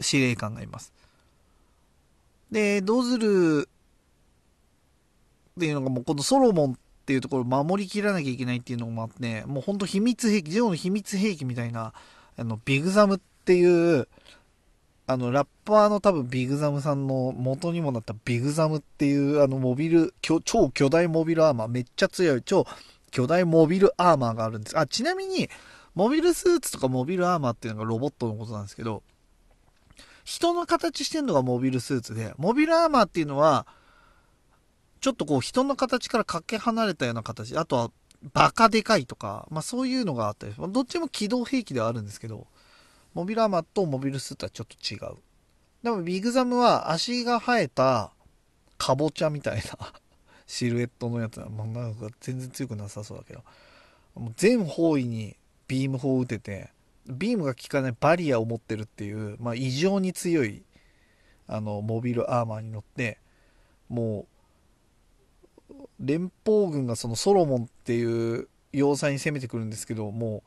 [0.00, 0.92] 司令官がいます。
[2.50, 3.68] で、ドズル
[5.56, 11.92] っていうのがもうこのソロモンっていうところを守りきらなきゃいけないっていうのもあって、もうほんと秘密兵器、ジオの秘密兵器みたいな、
[12.36, 14.08] あの、ビグザムっっていう、
[15.06, 20.40] あの、ラッパーの多分ビグザムさんの元にもなったビグザムっていうあのモビル、超
[20.70, 22.66] 巨大モビルアーマー、めっちゃ強い超
[23.10, 24.78] 巨大モビルアーマーがあるんです。
[24.78, 25.50] あ、ちなみに、
[25.94, 29.02] モビルスーツとかモビルアーマーっていうのがロボットのことなんですけど、
[30.24, 33.66] 人の形してんのがモビルスーツで、モビルアーマーっていうのは、
[35.02, 37.90] ちょっとこう人の形からかけ離れたような形、あとは
[38.32, 42.46] バカでかいとか、まあそういうのがあったり、どっちも機動兵器ではあるんですけど、
[43.14, 45.16] モビルアーマーとモビルスーツはちょっと違う。
[45.82, 48.12] でもビッグザムは足が生えた
[48.78, 49.92] カボチャみたいな
[50.46, 53.42] シルエットのやつは、まあ、なんか全然強くなさそうだけど、
[54.14, 55.36] もう全方位に
[55.68, 56.70] ビーム砲を撃てて、
[57.06, 60.64] ビームが効かないバリアを持ってるっていう、まあ、異常に強い
[61.46, 63.18] あのモビルアーマーに乗って
[63.88, 64.26] も
[65.70, 70.42] う連邦軍がそのソロモンっていう要塞に攻めてくるんですけども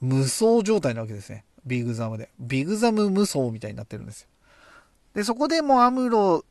[0.00, 2.30] う無双状態なわけですねビグザムで。
[2.38, 4.28] ビグザム無双みたいになってるんですよ。
[5.14, 6.44] で、そこでもうアムロ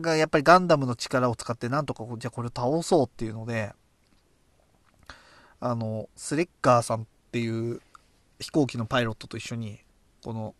[0.00, 3.72] がやっぱりガンダムの力を使ってなんとか、じゃあこれを倒そうっていうので、
[5.60, 7.80] あの、スレッガーさんっていう
[8.40, 9.78] 飛行機のパイロットと一緒に、
[10.24, 10.54] この、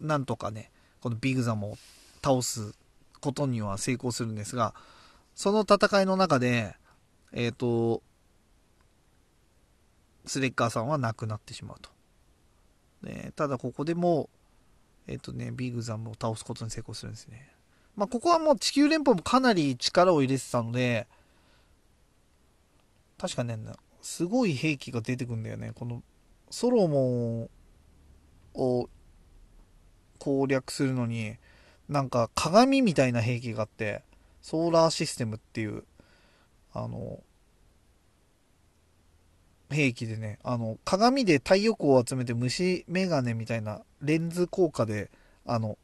[0.00, 1.78] なんとかね、このビグザムを
[2.22, 2.74] 倒す
[3.20, 4.74] ことには成功するんですが、
[5.34, 6.76] その戦いの中で、
[7.32, 8.02] えっ、ー、と、
[10.26, 11.93] スレッガーさんは亡くなってしまうと。
[13.04, 14.28] ね、ただここでも、
[15.06, 17.50] えっ、とね、ビッグザムを倒すことに成功するんですね。
[17.96, 21.06] まあ、ここはもう地球連邦もかなり力を入れてたので、
[23.18, 23.58] 確かね、
[24.02, 25.72] すごい兵器が出てくんだよね。
[25.74, 26.02] この
[26.50, 27.50] ソロモン
[28.54, 28.88] を
[30.18, 31.36] 攻略するのに、
[31.88, 34.02] なんか鏡みたいな兵器があって、
[34.42, 35.84] ソーラーシステムっていう、
[36.72, 37.23] あの、
[39.74, 45.10] 兵器でね、あの、鏡で太陽光を集めて虫眼鏡みたいなレンズ効果で、
[45.44, 45.76] あの、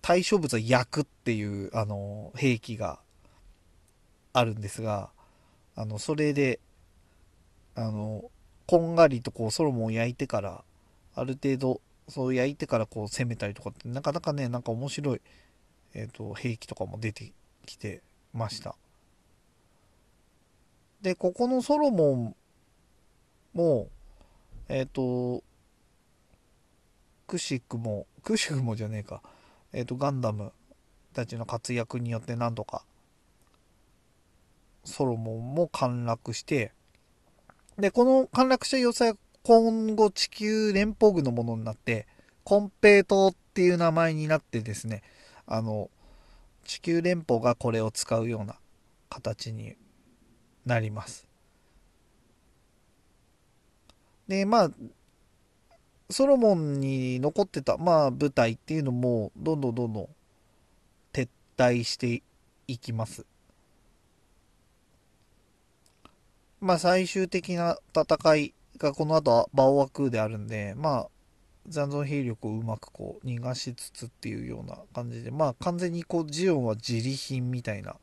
[0.00, 3.00] 対象物を焼くっていう、あの、兵器が
[4.32, 5.10] あるんですが、
[5.76, 6.60] あの、それで、
[7.74, 8.30] あの、
[8.66, 10.64] こんがりとこうソロモンを焼いてから、
[11.14, 15.20] ある程度、そう焼いてからこう攻めたりとかって、なかなかね、なんか面白い、
[15.94, 17.32] えっ、ー、と、兵器とかも出て
[17.66, 18.02] きて
[18.32, 18.76] ました。
[21.02, 22.36] で、ここのソロモン
[23.54, 23.88] も
[24.68, 25.42] う、えっ、ー、と、
[27.26, 29.22] クシックも、クシックもじゃねえか、
[29.72, 30.52] えっ、ー、と、ガンダム
[31.12, 32.84] たちの活躍によって何度か、
[34.84, 36.72] ソロモンも陥落して、
[37.78, 42.06] で、この陥落した要塞は今後地球連邦軍のものになって、
[42.44, 45.02] コンペイトっていう名前になってですね、
[45.46, 45.90] あの、
[46.64, 48.56] 地球連邦がこれを使うような
[49.08, 49.76] 形に
[50.66, 51.28] なります。
[54.28, 54.70] で、まあ、
[56.10, 60.08] ソロモンに残ってた、まあ、部隊っていうのも、どんどんどんどん
[61.12, 62.22] 撤退して
[62.66, 63.26] いきます。
[66.60, 71.08] まあ、最終的な戦いがこの後、バオワクであるんで、まあ、
[71.66, 77.96] 残存兵力をうまくこう逃がしつつっていうような感じで、まあ完全にこうジオンは自利品みたいな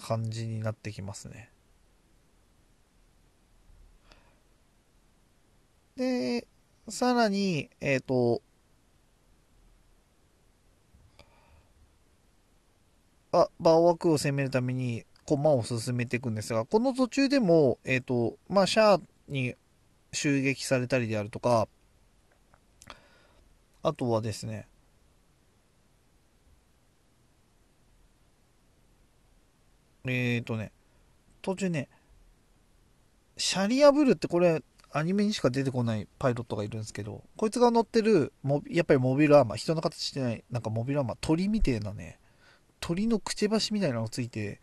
[0.00, 1.50] 感じになってきますね。
[5.96, 6.46] で、
[6.88, 8.42] さらに、えっ、ー、と、
[13.32, 19.54] あ、バオワクを攻めるために駒を進めていくんですが、この途中でも、えっ、ー、と、まあ、シャアに
[20.12, 21.68] 襲撃されたりであるとか、
[23.82, 24.68] あとはですね、
[30.04, 30.72] えっ、ー、とね、
[31.42, 31.88] 途中ね、
[33.36, 34.62] シャリアブルってこれ、
[34.96, 38.32] アニメにしか出てこないパイロットがいるんですけど、こいつが乗ってる、
[38.70, 42.18] やっぱりモビルアーマー、人の形してない、なんかモビルアーマー、鳥みてえなね、
[42.80, 44.58] 鳥のくちばしみたいなのがついて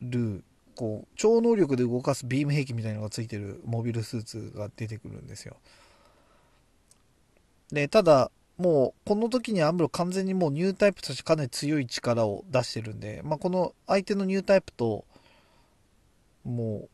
[0.00, 5.56] る、こう、超能力で動かすビーム兵器みたいなのがついてるモビルスーツが出てくるんですよ。
[7.70, 15.04] で、ただ、もうこの時にアムロ完全にもうニュータイプとしてかなり強い力を出してるんで、まあ、この相手のニュータイプと
[16.44, 16.88] もう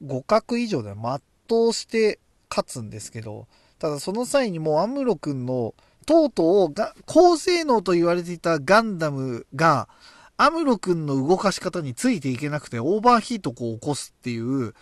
[0.00, 2.18] 互角以上で全うして
[2.50, 3.46] 勝つんですけど
[3.78, 5.74] ただその際にもうアムロ君の
[6.06, 9.88] とうとうが高性能と言われていたガンダムが
[10.36, 14.74] アムロ君の動かし方についていけなくてオーバーヒートを起こすっていう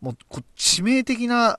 [0.00, 0.16] もう
[0.56, 1.58] 致命的な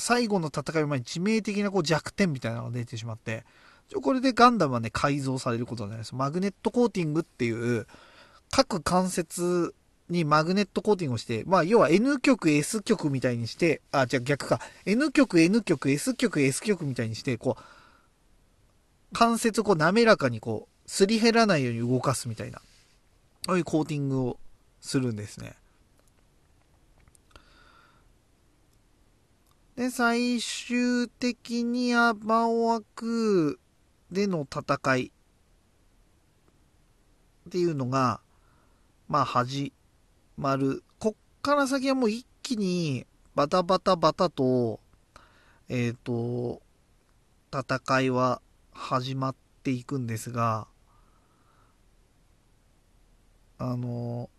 [0.00, 3.44] 最後の戦い前に致命的なこう弱点みたいなのが出てしまって、
[4.02, 6.14] これでガンダムはね、改造されることになります。
[6.14, 7.86] マグネットコーティングっていう、
[8.50, 9.74] 各関節
[10.08, 14.60] にマグネットコーティングをして、まあ、要は N 極、S 極みたいにして、あ、じゃあ逆か。
[14.84, 17.62] N 極、N 極、S 極、S 極みたいにして、こう、
[19.12, 22.60] 関節をこう滑らかにこう、すり減らないように動かすみたいな、
[23.46, 24.38] そういうコーティングを
[24.80, 25.54] するんですね。
[29.76, 33.60] で、最終的にはバオワク
[34.10, 35.12] での戦い
[37.48, 38.20] っていうのが、
[39.10, 39.72] まあ始
[40.36, 40.84] まる。
[41.00, 43.04] こっから先はもう一気に
[43.34, 44.78] バタバタバタと、
[45.68, 46.62] えっ、ー、と、
[47.52, 48.40] 戦いは
[48.70, 49.34] 始まっ
[49.64, 50.68] ていくんですが、
[53.58, 54.30] あの、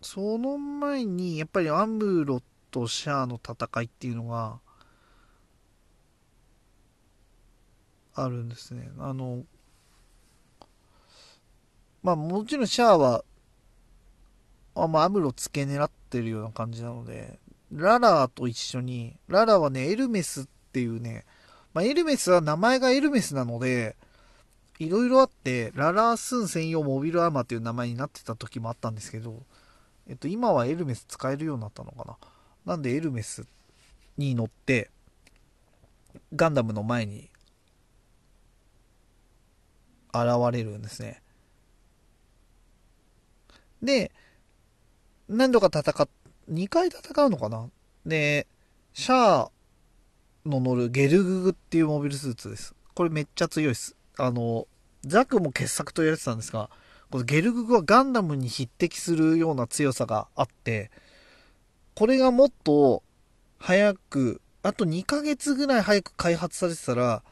[0.00, 2.40] その前に、やっぱりアムロ
[2.70, 4.58] とシャアの戦いっていうのが、
[8.14, 8.90] あるんですね。
[8.98, 9.44] あの、
[12.02, 13.24] まあもちろんシャアは、
[14.74, 17.38] あまあ、アムロ付け狙ってるような感じなので、
[17.72, 21.24] ララと一緒に、ララはね、エルメスっていうね、
[21.74, 23.96] まあ、エルメスは名前がエルメスなので、
[24.78, 29.42] いろいろあって、ララースン専用モビルアーマーっていう名前になってた時もあったんですけど、
[30.08, 32.16] えっと、今はエルメス使えるようになったのかな。
[32.64, 33.46] なんでエルメス
[34.16, 34.90] に乗って、
[36.34, 37.28] ガンダムの前に
[40.12, 41.22] 現れるんですね。
[43.82, 44.12] で、
[45.28, 46.08] 何度か戦っ、
[46.50, 47.68] 2回戦うのかな？
[48.04, 48.46] で、
[48.92, 49.50] シャア
[50.44, 52.74] の乗るゲルググっていうモビルスーツです。
[52.94, 53.96] これめっちゃ強いです。
[54.18, 54.66] あの、
[55.02, 56.70] ザクも傑作と言われてたんですが、
[57.10, 60.90] このゲルググはガンダムに匹敵するような強さがあって、
[61.94, 63.02] これがもっと
[63.58, 67.22] 早くあと2ヶ月ぐらい早く開発されてたら、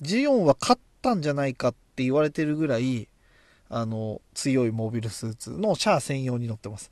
[0.00, 3.08] ジオンは勝ったんじゃないかって言われてるぐらい、
[3.68, 6.90] あの、強いモビルスーツのシャア専用に乗ってます。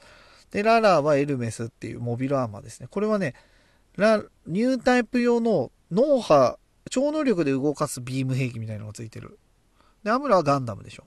[0.50, 2.88] で、ララはエルメスっていうモビルアーマーですね。
[2.90, 3.34] これはね、
[3.96, 6.58] ラ、ニュータイプ用の脳波、
[6.90, 9.38] 超能力で動かすビーム兵器みたいなのがついてる。
[10.02, 11.04] で、アムラはガンダムでしょ。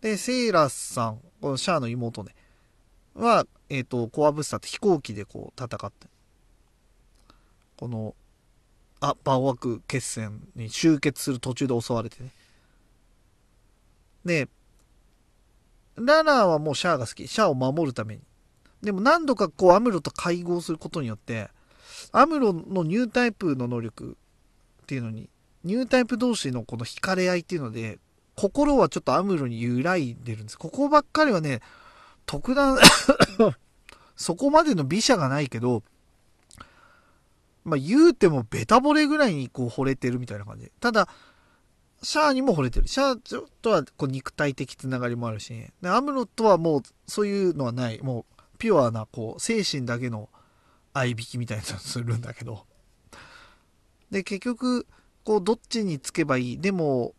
[0.00, 2.34] で、セイラスさん、このシャアの妹ね、
[3.14, 6.06] は、えっ、ー、と、コアブスターって飛行機でこう戦って、
[7.76, 8.14] この、
[9.00, 12.30] あ、バオワク決戦に集結する途中で襲われてね。
[14.24, 14.48] で、
[16.00, 17.28] ララはもうシャアが好き。
[17.28, 18.22] シャアを守るために。
[18.82, 21.50] でも何度かこうアムロと会合することによって、
[22.12, 24.16] アムロのニュータイプの能力
[24.82, 25.28] っていうのに、
[25.64, 27.98] ニュータイプ同士のこの惹かれ合いっていうので、
[28.36, 30.58] 心はちょっとアムロに揺らいでるんです。
[30.58, 31.60] ここばっかりはね、
[32.24, 32.78] 特段
[34.16, 35.82] そこまでの美写がないけど、
[37.64, 40.70] まあ言うてもベタ惚れぐらいにこう惚れてるみたいな感じ。
[40.80, 41.08] ただ、
[42.02, 42.88] シャアにも惚れてる。
[42.88, 43.16] シャア
[43.62, 48.00] とはこう肉体的つながりもあるし、でアムロとはもうそういうのはない。
[48.02, 50.28] もうピュアなこう精神だけの
[50.92, 52.66] 合いびきみたいなのするんだけど。
[54.10, 54.86] で、結局、
[55.24, 56.60] こうどっちにつけばいい？
[56.60, 57.14] でも、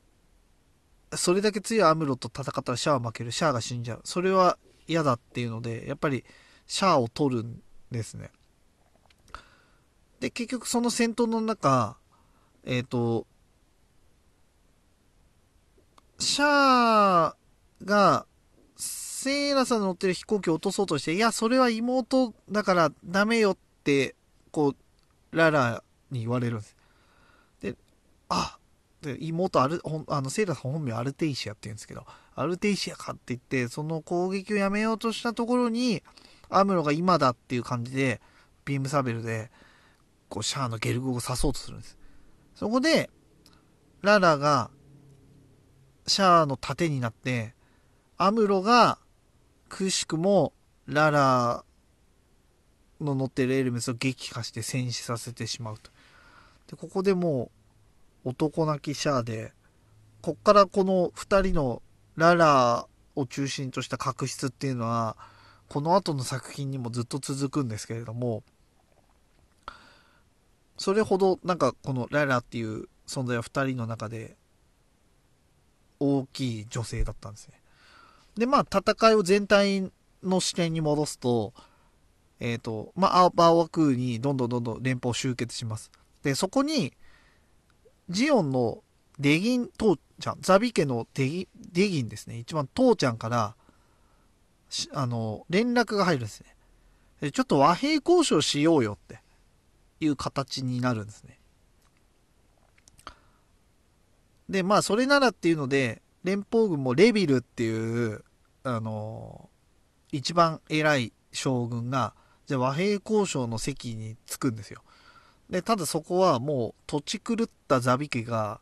[1.14, 3.32] それだけ強いアムロと戦ったらシャア負ける。
[3.32, 4.02] シャアが死んじゃう。
[4.04, 4.58] それは
[4.88, 6.26] 嫌だっていうので、やっぱり
[6.68, 7.62] シャアを取るん
[7.92, 8.32] ですね。
[10.20, 11.98] で、結局その戦闘の中、
[12.64, 13.26] えっ、ー、と、
[16.22, 17.36] シャア
[17.84, 18.26] が、
[18.78, 24.16] セイラさんの乗ってる飛行機を落とそうとして、いや、それは妹だからダメよって、
[24.52, 26.76] こう、ララに言われるんです。
[27.60, 27.76] で、
[28.30, 28.60] あ、
[29.02, 32.06] で妹アル、あの、セイラさん本名アルテイシアって言うんですけど、
[32.36, 36.04] アルテイシアかって言って、その攻撃をやめようとしたところに、
[36.50, 38.22] アムロが今だっていう感じで、
[38.66, 39.50] ビームサベルで、
[40.30, 41.98] こう、シャアのゲルグを刺そうとするんです。
[42.54, 43.10] そこで、
[44.02, 44.70] ララが、
[46.08, 47.54] シャアの盾になって、
[48.18, 48.98] アムロが、
[49.70, 50.54] くしくも、
[50.86, 51.64] ララ
[53.00, 55.92] の乗ってるエルメスを撃破して戦死させてしまうと。
[56.68, 57.52] で、ここでも
[58.26, 59.54] う、男泣きシャアで、
[60.22, 61.82] こっからこの二人の
[62.16, 65.18] ララを中心とした確執っていうのは、
[65.68, 68.44] この後の作品にもずっと続くんですけれども、
[70.78, 74.36] それほどなんかこのララっていう存在は二人の中で
[76.02, 77.62] 大きい女性だったんですね。
[78.36, 79.92] で、まあ、戦いを全体
[80.24, 81.54] の視点に戻すと、
[82.40, 85.92] えっ、ー、と、まあ、バーワクーにどんどんどんどん連邦集結します。
[86.24, 86.94] で、そこに、
[88.10, 88.84] ジオンの
[89.20, 92.40] デギン父ちゃん、ザビ家のデギデギンですね。
[92.40, 93.56] 一番父ちゃんから、
[94.94, 96.42] あの、連絡が入るんです
[97.22, 97.32] ね。
[97.32, 99.20] ちょっと和平交渉しようよって
[100.00, 101.38] いう形になるんですね。
[104.52, 108.24] で、まあ、それならっていうので、連邦軍もレビルっていう、
[108.64, 109.50] あの、
[110.12, 112.14] 一番偉い将軍が、
[112.48, 114.84] じゃ和平交渉の席に着くんですよ。
[115.50, 118.60] で、ただそこはもう土地狂ったザビ家が、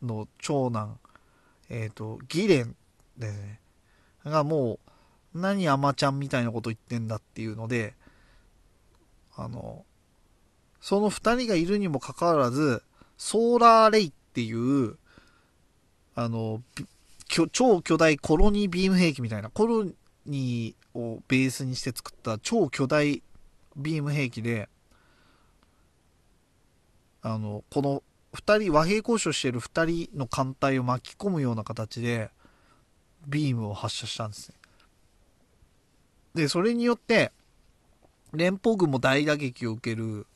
[0.00, 1.00] の長男、
[1.68, 2.76] えっ、ー、と、ギレン
[3.18, 3.60] ですね。
[4.24, 4.78] がも
[5.34, 7.94] う、何アマちゃんみたいなこと言ってんだっていうので、
[9.34, 9.84] あの、
[10.80, 12.84] その二人がいるにもかかわらず、
[13.16, 14.98] ソーラーレイっていう、
[16.14, 16.62] あの、
[17.52, 19.84] 超巨大コロニービーム兵器みたいな、コロ
[20.26, 23.22] ニーをベースにして作った超巨大
[23.76, 24.68] ビーム兵器で、
[27.22, 28.02] あの、この
[28.34, 32.30] 二人、和平交渉している二人の艦隊を巻き込むような形で、
[33.26, 34.56] ビームを発射したんですね。
[36.34, 37.32] で、それによって、
[38.32, 40.26] 連邦軍も大打撃を受ける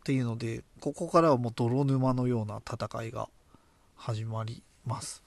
[0.00, 3.28] っていうので、ここからはもう泥沼のような戦いが
[4.00, 5.22] 始まります。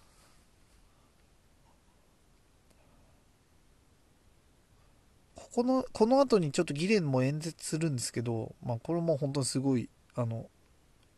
[5.36, 10.50] ここの、この後にちょっとギレンも演説するんですけど、まあこれも本当にすごい、あの、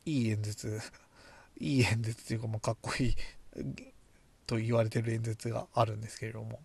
[0.06, 0.82] いい演説、
[1.58, 3.16] いい演説っていうか、まあかっこいい
[4.48, 6.60] と言われてる演説があるんですけれども。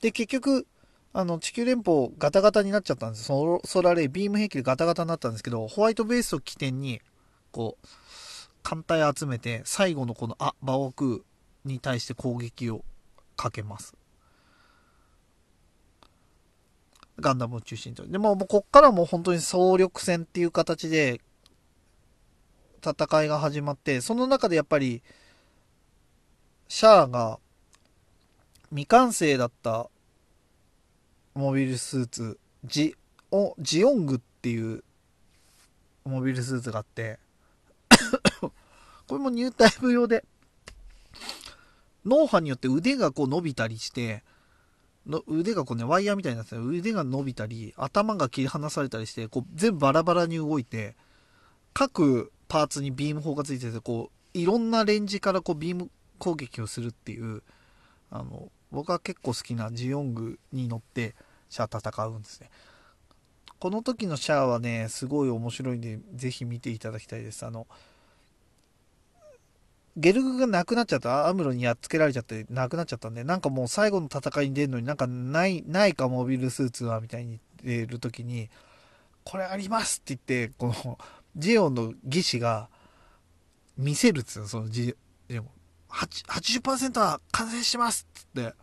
[0.00, 0.66] で、結局、
[1.12, 7.02] あの、地球連邦ガタガタになっちゃったんですそのソラレイ、ビーム兵器でガタガタになったんですけど、ホワイトベースを起点に、
[7.50, 7.86] こう、
[8.62, 11.24] 艦隊集めて、最後のこの、あ、バオク
[11.64, 12.84] に対して攻撃を
[13.36, 13.94] かけます。
[17.20, 18.06] ガンダムを中心と。
[18.06, 21.20] でも、もうこっからもう本当に総力戦っていう形で、
[22.84, 25.02] 戦いが始まって、その中でやっぱり、
[26.68, 27.38] シャアが、
[28.70, 29.90] 未完成だった
[31.34, 32.96] モビルスーツ、ジ
[33.30, 34.82] オジオングっていう
[36.04, 37.18] モビルスーツがあって、
[39.12, 40.24] これもニュータイプ用で、
[42.06, 44.24] 脳波によって腕がこう伸びたりして、
[45.06, 50.96] の腕がこうね、ワイヤーみたいになってて腕が伸びたり、頭が切り離されたりして、こう全部バラバラに動いて、
[51.74, 57.42] 各パーツにビーム砲がついてて、こう、いろんなレンジからこうビーム攻撃をするっていう、
[58.10, 61.14] あの、僕は結構好きなジオングに乗って
[61.50, 62.48] シャア戦うんですね。
[63.58, 67.44] この時のシャアはね、すごい面白いんで、ぜひ見ていただきたいです。
[67.44, 67.66] あの、
[69.96, 78.48] ゲルグがなくなっちゃった、アムロにやっつけられちゃってなくなっちゃったんで、なんかもう最後の戦いに出るのになんかない、ないかモビルスーツはみたいに言ってる時に、
[79.24, 80.98] これありますって言って、この、
[81.36, 82.68] ジオンの義士が
[83.76, 84.96] 見せるっつうの、そのジ
[85.28, 85.48] ジオン。
[85.90, 88.54] 80%は完成しますっつって、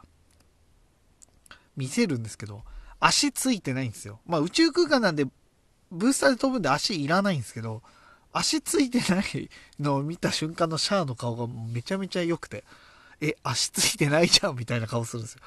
[1.78, 2.64] 見せるんですけど、
[3.00, 4.20] 足ついてないんですよ。
[4.26, 5.26] まあ宇宙空間なんで、
[5.92, 7.84] ブースターで飛ぶんで足いらないんですけど、
[8.32, 9.50] 足ついてない
[9.80, 12.64] のを見た瞬間のシャアの顔がめちゃめちゃ良くて、
[13.22, 15.42] え、足ついてないじゃんみたいな顔するんですよ。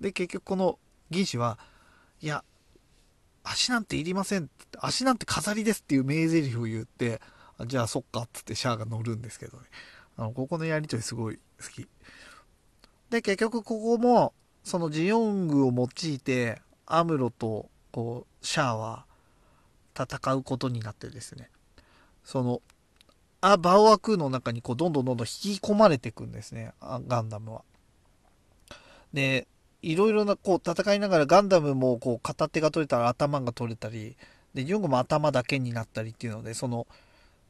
[0.00, 0.78] で、結局この
[1.10, 1.58] 銀士は、
[2.20, 2.44] いや、
[3.44, 7.20] 足なんていりませんって足なんて飾りですっていう名台詞を言って、
[7.66, 9.64] じゃあそっかっつってシャアが乗るんですけどね。
[10.16, 11.86] あの、ここのやりとりすごい好き。
[13.10, 14.32] で、結局ここも、
[14.64, 19.04] そのジオングを用いて、アムロと、こう、シャアは
[19.98, 21.50] 戦うことになってですね。
[22.24, 22.62] その、
[23.40, 26.72] あ、バオアクーの中にこう、どんどんどんどん引き込まれていくんですね、
[27.08, 27.62] ガンダムは。
[29.12, 29.48] で、
[29.82, 34.16] いろいろな、こう、戦いながらガンダムも、こう、片手が取れたら頭が取れたり、
[34.54, 36.86] で、ジングも頭だけになったりっていうので、その、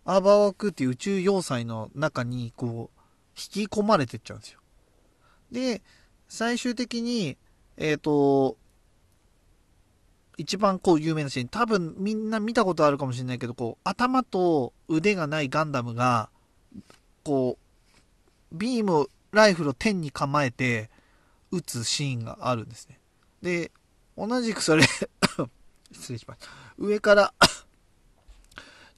[0.04, 3.00] アーバーワークっていう宇宙要塞の中に、こう、
[3.36, 4.60] 引き込まれてっちゃうんですよ。
[5.50, 5.82] で、
[6.28, 7.36] 最終的に、
[7.76, 8.56] えっ、と、
[10.42, 16.30] 一番こう有名なシーン、多分みんな見たことあるかもしれないけど、こう、頭と腕がないガンダムが、
[17.24, 17.58] こ
[18.52, 20.90] う、ビームを、ライフルを天に構えて、
[21.52, 22.98] 撃つシーンがあるんですね。
[23.40, 23.70] で、
[24.16, 24.84] 同じくそれ
[25.92, 26.48] 失礼しました。
[26.76, 27.32] 上から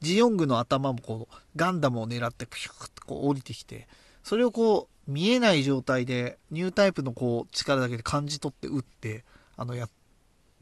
[0.04, 3.88] ジオングの頭もこう、ガンダムを狙ってピュッとこう降りてきて、
[4.22, 9.24] それをこう、見えない状態で、ニュータイプのこう、力だけで感じ取って撃って、
[9.56, 9.88] あの、や、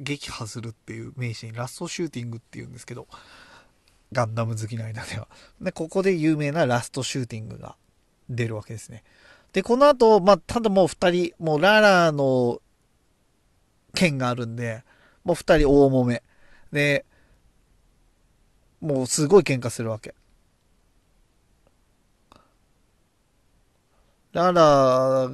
[0.03, 3.07] 撃破するっていう名シーン、ラストシューティングっていうんですけど、
[4.13, 5.29] ガンダム好きの間では。
[5.61, 7.77] で、ここで有名なラストシューティングが
[8.29, 9.05] 出るわけですね。
[9.53, 12.61] で、この後、まあ、ただもう二人、もうララの
[13.95, 14.85] 剣があるんで、
[15.25, 16.23] もう二人大揉め。
[16.73, 17.05] で、
[18.81, 20.15] もうすごい喧嘩するわけ。
[24.33, 25.31] ララ、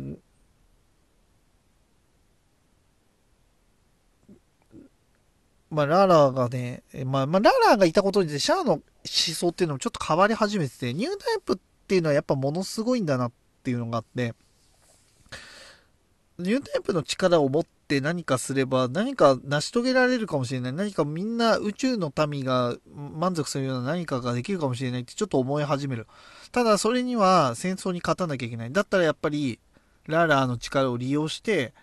[5.71, 13.33] まあ、ララがね、まあ、まあ、ララがいたことによって、シャアの思想っていうのもちょっと変わり始めてて、ニュータイプっていうのはやっぱものすごいんだなっ
[13.63, 14.35] ていうのがあって、
[16.39, 20.73] ニュータイプの力を持って何かすれば何か成し遂げられるかもしれない。
[20.73, 26.07] 何かみんな宇宙の民が満足するような何かができるかもしれないってちょっと思い始める。
[26.53, 28.73] ただそれには戦争に勝たなきゃいけない。
[28.73, 29.59] だったらやっぱり
[30.07, 31.75] ララーの力を利用して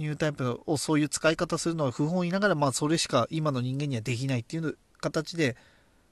[0.00, 5.56] ニュータイプをそういう使い方するのは不本意ながらまあそれしか今の人間にはできないっていう形で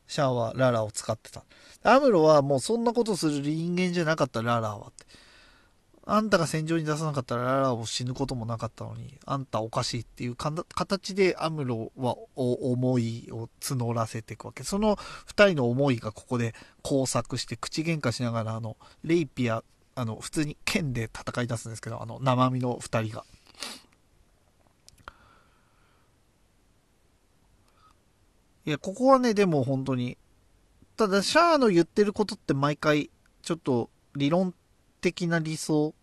[0.07, 1.45] シャアはララを使ってた。
[1.83, 5.07] アムロはもうそんなことする人間じゃなかったララはって。
[6.11, 14.65] あんたが戦場に出さなかったらララを死ぬこともなかったのに、あんたおかしいっていうか形でアムロは思いを募らせていくわけ。
[14.65, 14.97] その
[15.27, 19.63] 二人の思いがここで交錯して口喧嘩しながら、あの、レイピア、
[19.95, 23.25] あの、普通に剣で戦い出すんですけど、あの、生身の二人が。
[28.69, 30.19] いや、ここはね、でも本当に、
[30.99, 34.55] ただ、シャアの言ってることって毎回、ちょっと理論
[35.01, 35.95] 的な理想、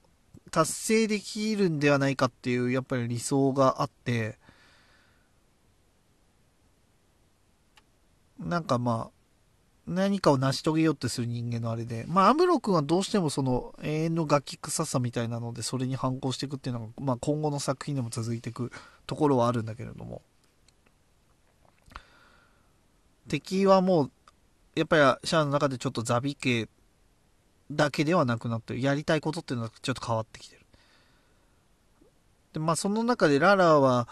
[0.50, 4.40] 達成できるんではないかっていう、やっぱり理想があって、
[8.40, 9.16] なんかまあ、
[9.86, 18.72] 何かを成し遂げようとする人間のあれで、まあ、アムロ君はどうしてもその永遠のガキ臭さみたいなので、それに反抗していくっていうのが、まあ、今後の作品でも続いていく
[19.06, 20.24] ところはあるんだけれども、
[23.28, 24.12] 敵はもう、
[24.76, 26.68] やっぱりシャアの中でちょっとザビ系
[27.72, 28.82] だけではなくなってる。
[28.82, 30.62] やりたいことっていうのはちょっと変わってきてる。
[32.54, 34.08] で、まあその中でララは、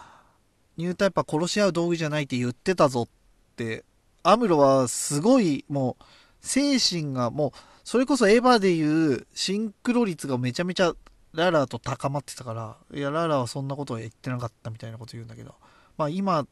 [0.76, 3.08] ニュータイプは殺し合う道具じゃないって言ってたぞっ
[3.56, 3.84] て、
[4.22, 6.04] アムロはすごいもう、
[6.40, 10.94] 精神がもう、それこそエヴァでいうシンクロ率がめちゃめちゃ
[11.34, 15.54] ララと高まってたから、いや、ララはそんなことは言ってなかったみたいなこと言うんだけど、
[15.96, 16.46] まあ今、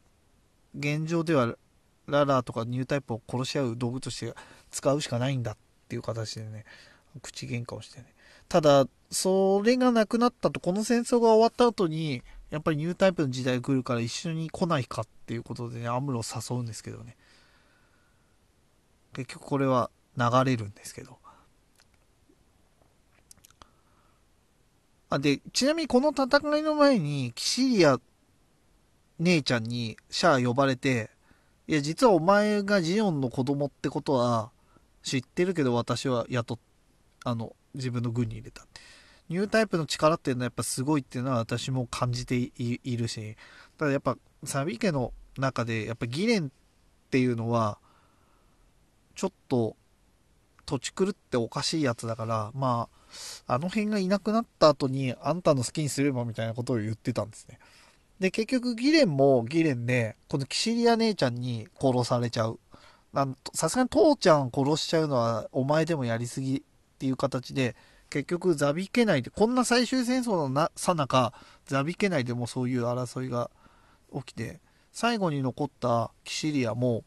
[0.77, 1.55] 現状では
[2.07, 4.33] ララとかニュータイプを殺し合う道具として
[4.71, 5.57] 使うしかないんだっ
[5.87, 6.65] ていう形でね、
[7.21, 8.13] 口喧嘩をしてね。
[8.49, 17.15] ただ、それがなくなったと、この戦争が終わった後に、やっぱりニュータイプの時代が来るから一緒に来ないかっていうことでね、アムロを誘うんですけどね。
[19.13, 21.17] 結局これは流れるんですけど。
[25.09, 27.99] あ、で、ちなみにこの戦いの前に、キシリア
[29.19, 31.11] 姉ちゃんにシャア呼ばれて、
[31.67, 34.51] いや、実はお前がジオンの子供ってことは
[35.01, 36.59] 知ってるけど私は雇っ、
[37.23, 38.65] あの、自分の軍に入れた。
[39.29, 43.37] ニュータイプの力っていうのはやっぱすごいっていうのは私も感じているし、
[43.77, 46.49] ただやっぱサビ家の中でやっぱギレンっ
[47.09, 47.77] ていうのは、
[49.15, 49.77] ちょっと
[50.65, 52.89] 土地狂っておかしいやつだから、ま
[53.47, 57.59] あ、あの辺がいなくなった後にあんたの好きにすればみたいなことを言ってたんですね。
[58.19, 62.59] で、結局ギレンもギレンで、このキシリア姉ちゃんに殺されちゃう。
[63.53, 66.61] さすがに父ちゃん殺しちゃうのはお前でもやりすぎっ
[66.97, 67.75] ていう形で、
[68.09, 71.33] 結局ザビ家内で、こんな最終戦争のな、さなか、
[71.65, 73.49] ザビ家内でもそういう争いが
[74.13, 74.61] 起きて、
[74.91, 77.03] 最後に残ったキシリアも、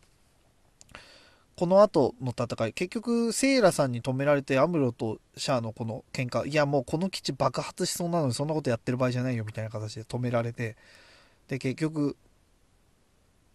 [1.56, 10.76] この後の戦い、結局、セイラさんに止められて、アムロとシャアのこの喧嘩、いや、もうこの基地爆発しそうなのに、そんなことやってる場合じゃないよ、みたいな形で止められて、
[11.48, 12.16] で、結局、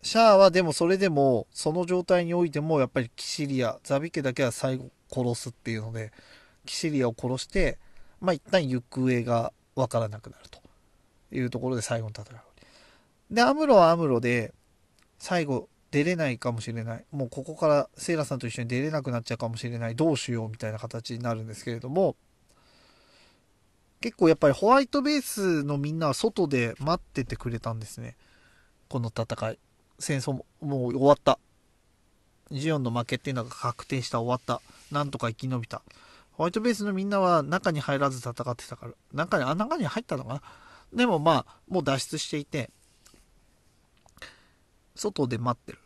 [0.02, 6.12] シャアはでもそれでも、その状態においても、やっぱりキシリア、ザビ家だけは最後殺すっていうので、
[6.66, 7.78] キシリアを殺して、
[8.20, 10.60] まあ、一旦行方がわからなくなると
[11.36, 12.40] いうところで最後の戦い。
[13.30, 14.56] で、アムロはアムロで、
[15.20, 17.06] 最後、出れないかもしれない。
[17.12, 19.96] もうここからセイラさんと一緒に出れなくなっちゃうかもしれない。
[19.96, 22.16] どうしようみたいな形になるんですけれども、
[24.00, 28.16] 結構やっぱりホワイトベースのみんなは外で待っててくれたんですね。
[28.90, 29.60] この戦い。
[30.00, 31.38] 戦争ももう終わった。
[32.52, 34.62] ジオンの負けっていうのが確定した終わった。
[34.92, 35.84] なんとか生き延びた。
[36.32, 38.94] ホワイトベースのみんなは中に入らず戦ってたから。
[39.14, 40.42] 中に、あ、中に入ったのかな？
[40.94, 42.70] でもまあ、もう脱出していて、
[44.96, 45.78] 外で待ってる。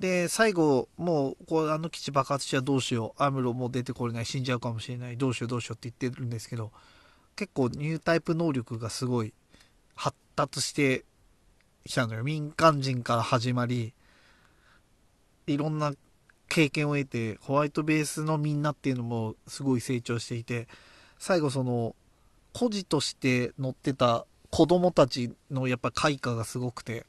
[0.00, 3.22] で、最後、もう、こう、あの基地爆発しちゃどうしよう。
[3.22, 4.26] アムロも出てこれない。
[4.26, 5.16] 死んじゃうかもしれない。
[5.16, 6.70] どうしようどうしようって言ってるんですけど、
[7.34, 9.32] 結構ニュータイプ能力がすごい
[9.94, 11.04] 発達して
[11.84, 12.22] きたのよ。
[12.22, 13.92] 民間人から始まり、
[15.48, 15.92] いろんな
[16.48, 20.68] 経験を得て、ホワイトベースのみんなっていうのもすごい成長していて、
[21.18, 21.96] 最後その、
[22.52, 27.06] 孤児として乗ってた子供たちのやっぱ開花がすごくて、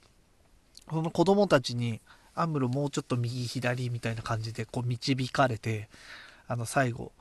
[0.90, 2.02] その子供たちに、
[2.41, 5.90] アムロもうちょっと右左みたいな感じでこう導かれて、
[6.48, 7.11] あの最後、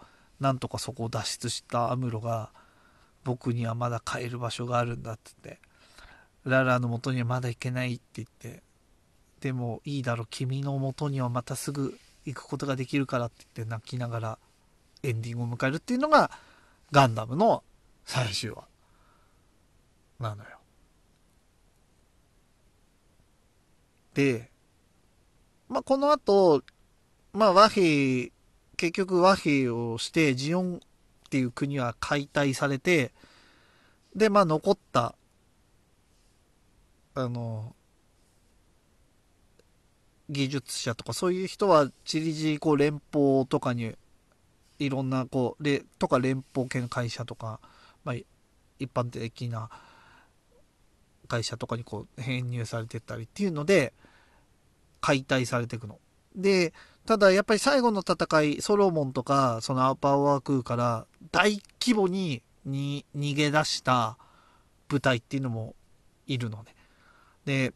[0.41, 2.51] なんとかそこを脱出したアムロが、
[3.25, 5.61] 僕にはまだ帰る場所があるんだって言って、
[6.45, 8.63] ララの元にはまだ行けないって言って、
[9.41, 14.39] でもいいだろ、君の元にはまたすぐ行くことができるからって言って泣きながら
[15.03, 16.31] エンディングを迎えるっていうのが
[16.93, 17.63] ガンダムの
[18.05, 18.65] 最終話
[20.21, 20.51] なのよ。
[24.15, 24.51] で、
[25.69, 26.63] まあ、この後、
[27.33, 28.31] まあ、和平、
[28.77, 30.79] 結局和平をして、ジオンっ
[31.31, 33.13] ていう国は解体されて、
[34.17, 35.15] で、まあ、残った、
[37.15, 37.75] あの、
[40.31, 43.95] 技術者とかそういう人は、チリジーこう連邦とかに、
[44.79, 47.61] いろんな、こう、れとか連邦系の会社とか、
[48.05, 48.17] まあ、
[48.79, 49.69] 一般的な
[51.29, 53.93] 会社とかにこう編入されてたりっていうので、
[55.01, 55.99] 解体されていくの。
[56.35, 56.73] で、
[57.07, 64.19] ただやっぱり最後の戦い、ソロモンとか、そのアーパーワークから大規模にに逃げ出した
[64.89, 65.75] 部隊っていうのも
[66.27, 66.75] いるのね。
[67.45, 67.73] で、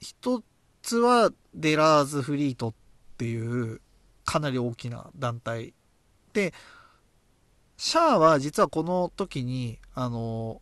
[0.00, 0.42] 一
[0.82, 2.74] つはデラーズフリートっ
[3.18, 3.80] ていう
[4.24, 5.74] かなり大きな団体
[6.32, 6.54] で、
[7.76, 10.60] シャアは実はこの時に、あの、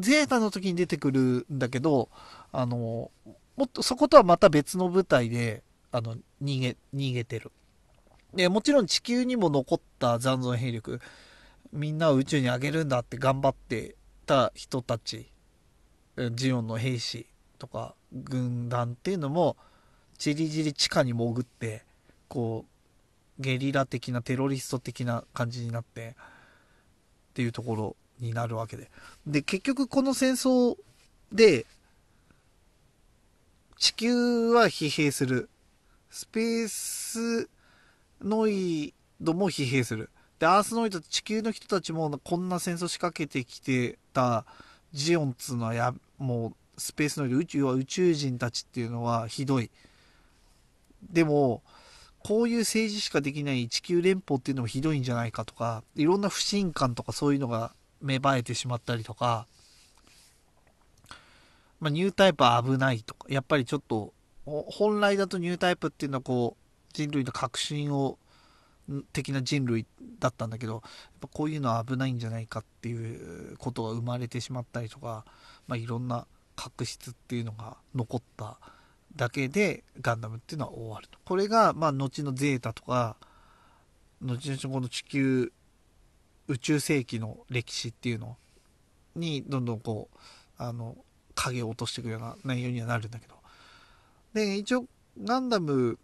[0.00, 2.08] ゼータの時に出てくるんだけど、
[2.52, 3.10] あの、
[3.56, 5.62] もっとそことはまた別の舞台で、
[5.92, 7.52] あの、逃げ、逃げてる。
[8.34, 11.00] で、もちろん地球にも残った残存兵力、
[11.72, 13.96] みんなを宇宙に上げるんだって頑張って
[14.26, 15.30] た人たち、
[16.32, 17.26] ジオンの兵士
[17.58, 19.56] とか軍団っていうのも、
[20.18, 21.84] じりじり地下に潜って、
[22.28, 28.90] こう、ゲリラ的なテロリスト的な感じになって、っていうところになるわけで。
[29.26, 30.76] で、結局この戦争
[31.32, 31.66] で、
[33.78, 35.50] 地球は疲弊する。
[36.10, 37.48] スペース
[38.22, 40.10] ノイドも疲弊する。
[40.38, 44.46] で、アースノイド地球の人たちもこんな戦争仕掛けてきてた
[44.92, 49.70] ジオンっつうのはや、もうスペースノイド、宇宙は宇宙人たちっていうのはひどい。
[51.10, 51.62] でも、
[52.20, 57.74] こういう政治しかできない地球連邦っていうのもひどいんじゃないかとか、いろんな不信感とかそういうのが
[58.04, 59.46] 芽生えてしまったりとか、
[61.80, 64.12] まあ、ニュータイプは危ないとか、やっぱりちょっと、
[64.46, 68.18] 本来だとニュータイプっていうのはこう、人類の革新を、
[69.14, 69.86] 的な人類
[70.18, 70.82] だったんだけど、やっ
[71.22, 75.24] ぱこういうのは危ないんじゃないかっていうことが生まれてしまったりとか、
[75.66, 76.26] まあ、いろんな
[76.56, 78.58] 確執っていうのが残った
[79.16, 81.18] だけでガンダムっていうのは終わると。
[81.24, 83.16] これが、まあ、後のゼータとか、
[84.22, 85.52] 後々この地球、
[86.48, 88.36] 宇宙世紀の歴史っていうの
[89.16, 90.18] に、どんどんこう、
[90.58, 90.96] あの、
[91.34, 93.34] 影を落としていくような内容にはなるんだけど。
[94.34, 94.86] で、一応、
[95.22, 95.98] ガンダム、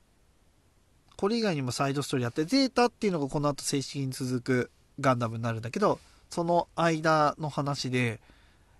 [1.17, 5.99] これ以外にもサイドストーリーあって、ゼータっていうのがこの後正式に続くガンダムになるんだけど、
[6.31, 8.21] その間の話で、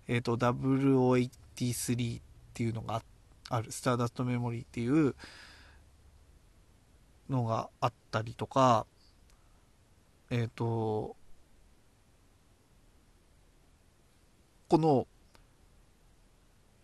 [0.07, 2.21] えっ、ー、と、0083っ
[2.53, 3.03] ていうのが
[3.49, 5.15] ある、スターダストメモリーっていう
[7.29, 8.85] のがあったりとか、
[10.29, 11.15] えっ、ー、と、
[14.71, 15.05] この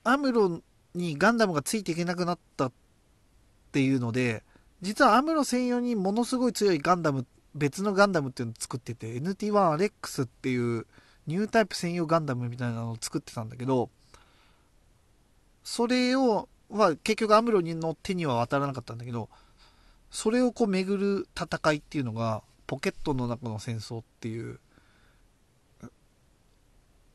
[0.04, 0.62] アムロ
[0.94, 2.72] にガンダムがついていけなくなったっ
[3.72, 4.44] ていうので、
[4.82, 10.86] 実はアムロ専用にものすごい強いガンダム、別のガンダムっていうのを作ってて、NT1 アレックスっていう
[11.28, 13.90] ニュータイプ専用ガンダムみたいなのを作ってたんだけど、
[15.64, 19.30] それを、は結局アムロの手には渡らなかったんだけど、
[20.12, 24.60] それをこう巡る戦いっていうのが、ポケットの中の戦争っていう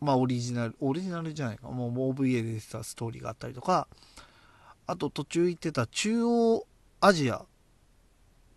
[0.03, 3.87] まあオリジナル、オリジナルじゃないか、もう OVA で出てたストーリーがあったりとか、
[4.87, 6.66] あと途中言ってた中央
[7.01, 7.45] アジア。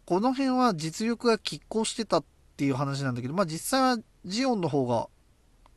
[0.06, 2.24] この辺は実力が拮抗してたっ
[2.58, 5.08] ていう話なんだけど、まあ実際はジオンの方が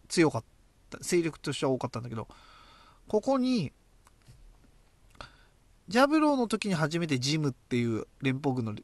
[0.08, 0.44] 強かっ
[0.88, 2.28] た、勢力としては多かったんだけど、
[3.06, 3.72] ここに、
[5.88, 8.74] ジャブローの時に初めてジムっていう連邦軍の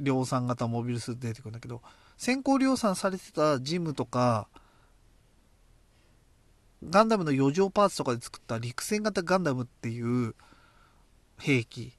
[0.00, 1.82] 量産型モビルスーツ出てくるんだけど、
[2.16, 4.48] 先行量産されてたジムとか、
[6.88, 10.34] ガンダムの余剰パーツとかで作った陸戦型ガンダムっていう
[11.38, 11.92] 兵器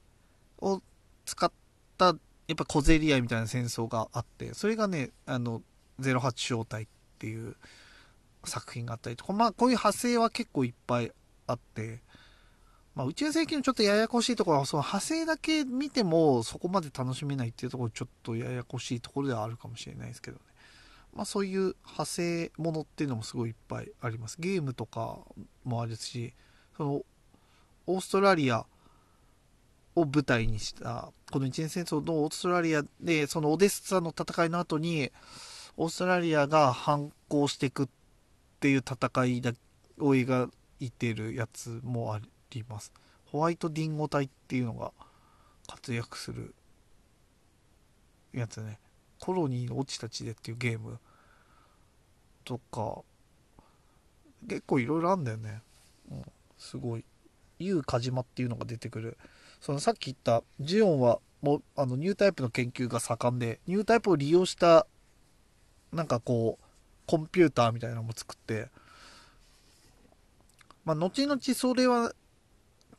[0.60, 0.82] を
[1.24, 1.50] 使っ
[1.96, 2.12] たや
[2.52, 5.62] っぱ小競り合いみたいな戦争があってそれがねあの
[6.00, 6.86] 08正体っ
[7.18, 7.56] ていう
[8.44, 11.12] 作品があったりとかまあこういう派生は結構いっぱい
[11.46, 12.00] あって
[12.98, 20.38] まあ、宇宙世紀のちょっとややこしいところは、その派生だけ見てもそこまで楽しめないっていうところちょっとややこしいところではあるかもしれないですけど。
[21.14, 24.36] まあ、そういう派生ものっていうのもすごいいっぱいあります。
[24.38, 25.18] ゲームとか
[25.64, 26.34] もあるし
[26.76, 27.02] その
[27.86, 28.66] オーストラリア
[29.96, 35.10] を舞台にしたこの一年戦争のオーストラリアでそのオデッサの戦いの後に
[35.76, 37.88] オーストラリアが反抗していくっ
[38.60, 39.52] ていう戦いだ
[39.98, 42.20] を描いてるやつもあ
[42.50, 42.92] ります。
[43.26, 44.92] ホワイトディンゴ隊っていうのが
[45.66, 46.54] 活躍する
[48.32, 48.78] やつね。
[49.18, 50.98] コロニーの落ちた地でっていうゲーム
[52.44, 53.02] とか、
[54.48, 55.62] 結構いろいろあんだよね。
[56.10, 56.22] うん、
[56.56, 57.04] すごい。
[57.58, 59.18] ユウカジマっていうのが出てくる。
[59.60, 64.86] そのさっき言ったジオンはもうあのニュータイプの研究が盛んで、ニュータイプを利用した
[65.92, 66.64] なんかこう、
[67.06, 68.68] コンピューターみたいなのも作って、
[70.84, 72.12] まあ、後々それは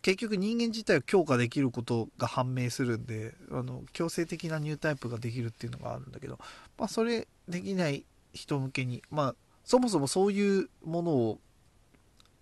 [0.01, 6.39] 結局人間自体を強化できることが判明するんであの強制的なニュータイプができるっていうのがあるんだけど、
[6.77, 9.35] まあ、それできない人向けに、まあ、
[9.65, 11.39] そもそもそういうものを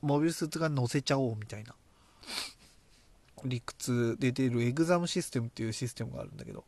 [0.01, 1.73] モビルスーツが載せちゃおうみたいな
[3.43, 6.63] 理屈で出るエグザムシステムっていうシステムがあるんだけど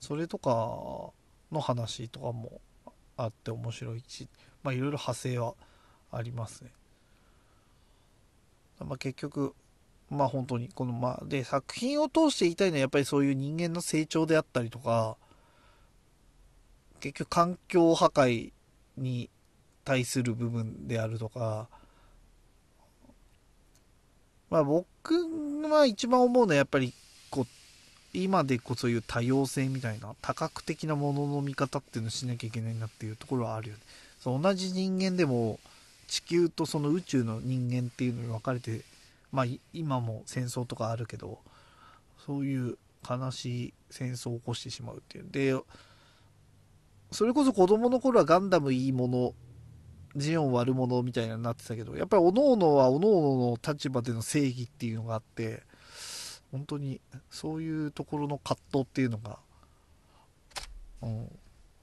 [0.00, 1.12] それとか
[1.52, 2.60] の話とかも
[3.16, 4.28] あって面白いし
[4.62, 5.54] まあいろいろ派生は
[6.10, 6.70] ありますね。
[8.80, 9.54] まあ、結局
[10.12, 15.16] まあ本当にこのまあで作品を通して言いたいのはやっぱりそういう人間の成長であったりとか
[17.00, 18.52] 結局環境破壊
[18.96, 19.28] に
[19.84, 21.66] 対する部分であるとか、
[24.50, 24.86] まあ僕
[25.68, 26.92] は一番思うのはやっぱり
[27.30, 27.46] こう、
[28.12, 33.80] 今でこそいう多様性みたいな多角的なものの見方っていうのをしなきゃいけないなっていうところはあるよね。
[34.20, 35.58] そう同じ人間でも
[36.06, 38.82] 地球とその宇宙の人間っていうのに分かれて、
[39.32, 41.40] まあ今も戦争とかあるけど、
[42.24, 42.78] そういう
[43.08, 45.26] 悲しい戦争を起こしてしまうっていう。
[45.30, 45.60] で、
[47.10, 49.34] それこそ子供の頃はガンダムいいもの、
[50.14, 55.62] ジオン悪者みたいになってたけど、やっぱり各々は各々の立場での正義っていうのがあって、
[56.50, 57.00] 本当に
[57.30, 59.38] そういうところの葛藤っていうのが、
[61.00, 61.38] うん、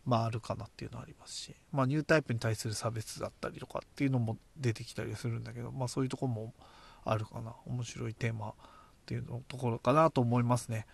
[0.05, 6.53] まああるかなっていうのはありますし、まあニュータイプに対する差別だったりとかっていうのも出てきたりするんだけど、まあそういうとこも
[7.11, 7.53] あるかな。
[7.65, 8.53] 面白いテーマっ
[9.05, 10.85] ていうのところかなと思いますね。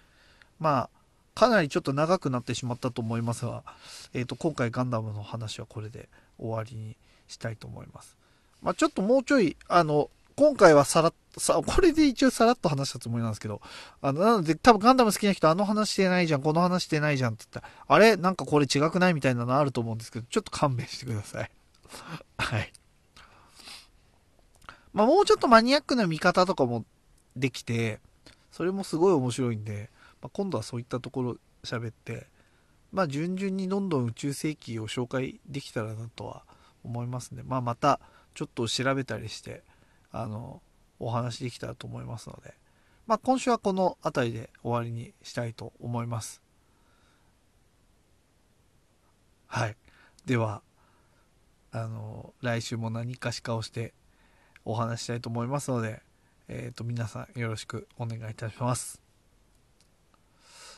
[0.60, 0.90] まあ、
[1.34, 3.64] かなりちょっと長くなってしまったと思いますが、
[4.14, 6.08] え、ー、と、今回ガンダムの話はこれで
[6.40, 6.96] 終わりに
[7.28, 8.16] したいと思います。
[8.62, 13.62] まあちょっともうちょい、あの、今回はさらさ、これで一応さらっと話したつもりなんですけど、
[14.02, 18.18] あの、なので多分ガンダム好きな人あの話してないじゃん、この話してないじゃんって言ったら、あれ？
[18.18, 19.14] なんかこれ違くない？
[19.14, 21.52] みたいなのあると思うんですけど、ちょっと勘弁してください。
[22.38, 22.74] はい。
[24.96, 26.86] まあもうちょっとマニアックな見方とかも
[27.36, 28.00] できて、
[28.50, 29.90] それもすごい面白いんで、
[30.22, 32.28] まあ、今度はそういったところ喋って、
[32.94, 36.44] まあ順々にどんどん宇宙世紀を紹介できたらなとは
[36.86, 37.44] 思いますね。
[37.46, 38.00] まあまた
[38.34, 39.64] ちょっと調べたりして、
[40.14, 40.62] あの、
[40.98, 42.54] お話できたらと思いますので、
[43.06, 46.42] まあ、今週はこの辺りで終わりにしたいと思います。
[49.48, 49.76] はい。
[50.26, 50.62] では、
[51.72, 53.94] あの、来週も何かしかをして
[54.66, 56.02] お話したいと思いますので、
[56.48, 59.02] えっ、ー、と、皆さんよろしくお願いいたします。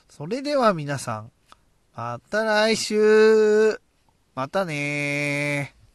[0.09, 1.31] それでは皆さん、
[1.95, 3.81] また来週
[4.35, 5.86] またねー。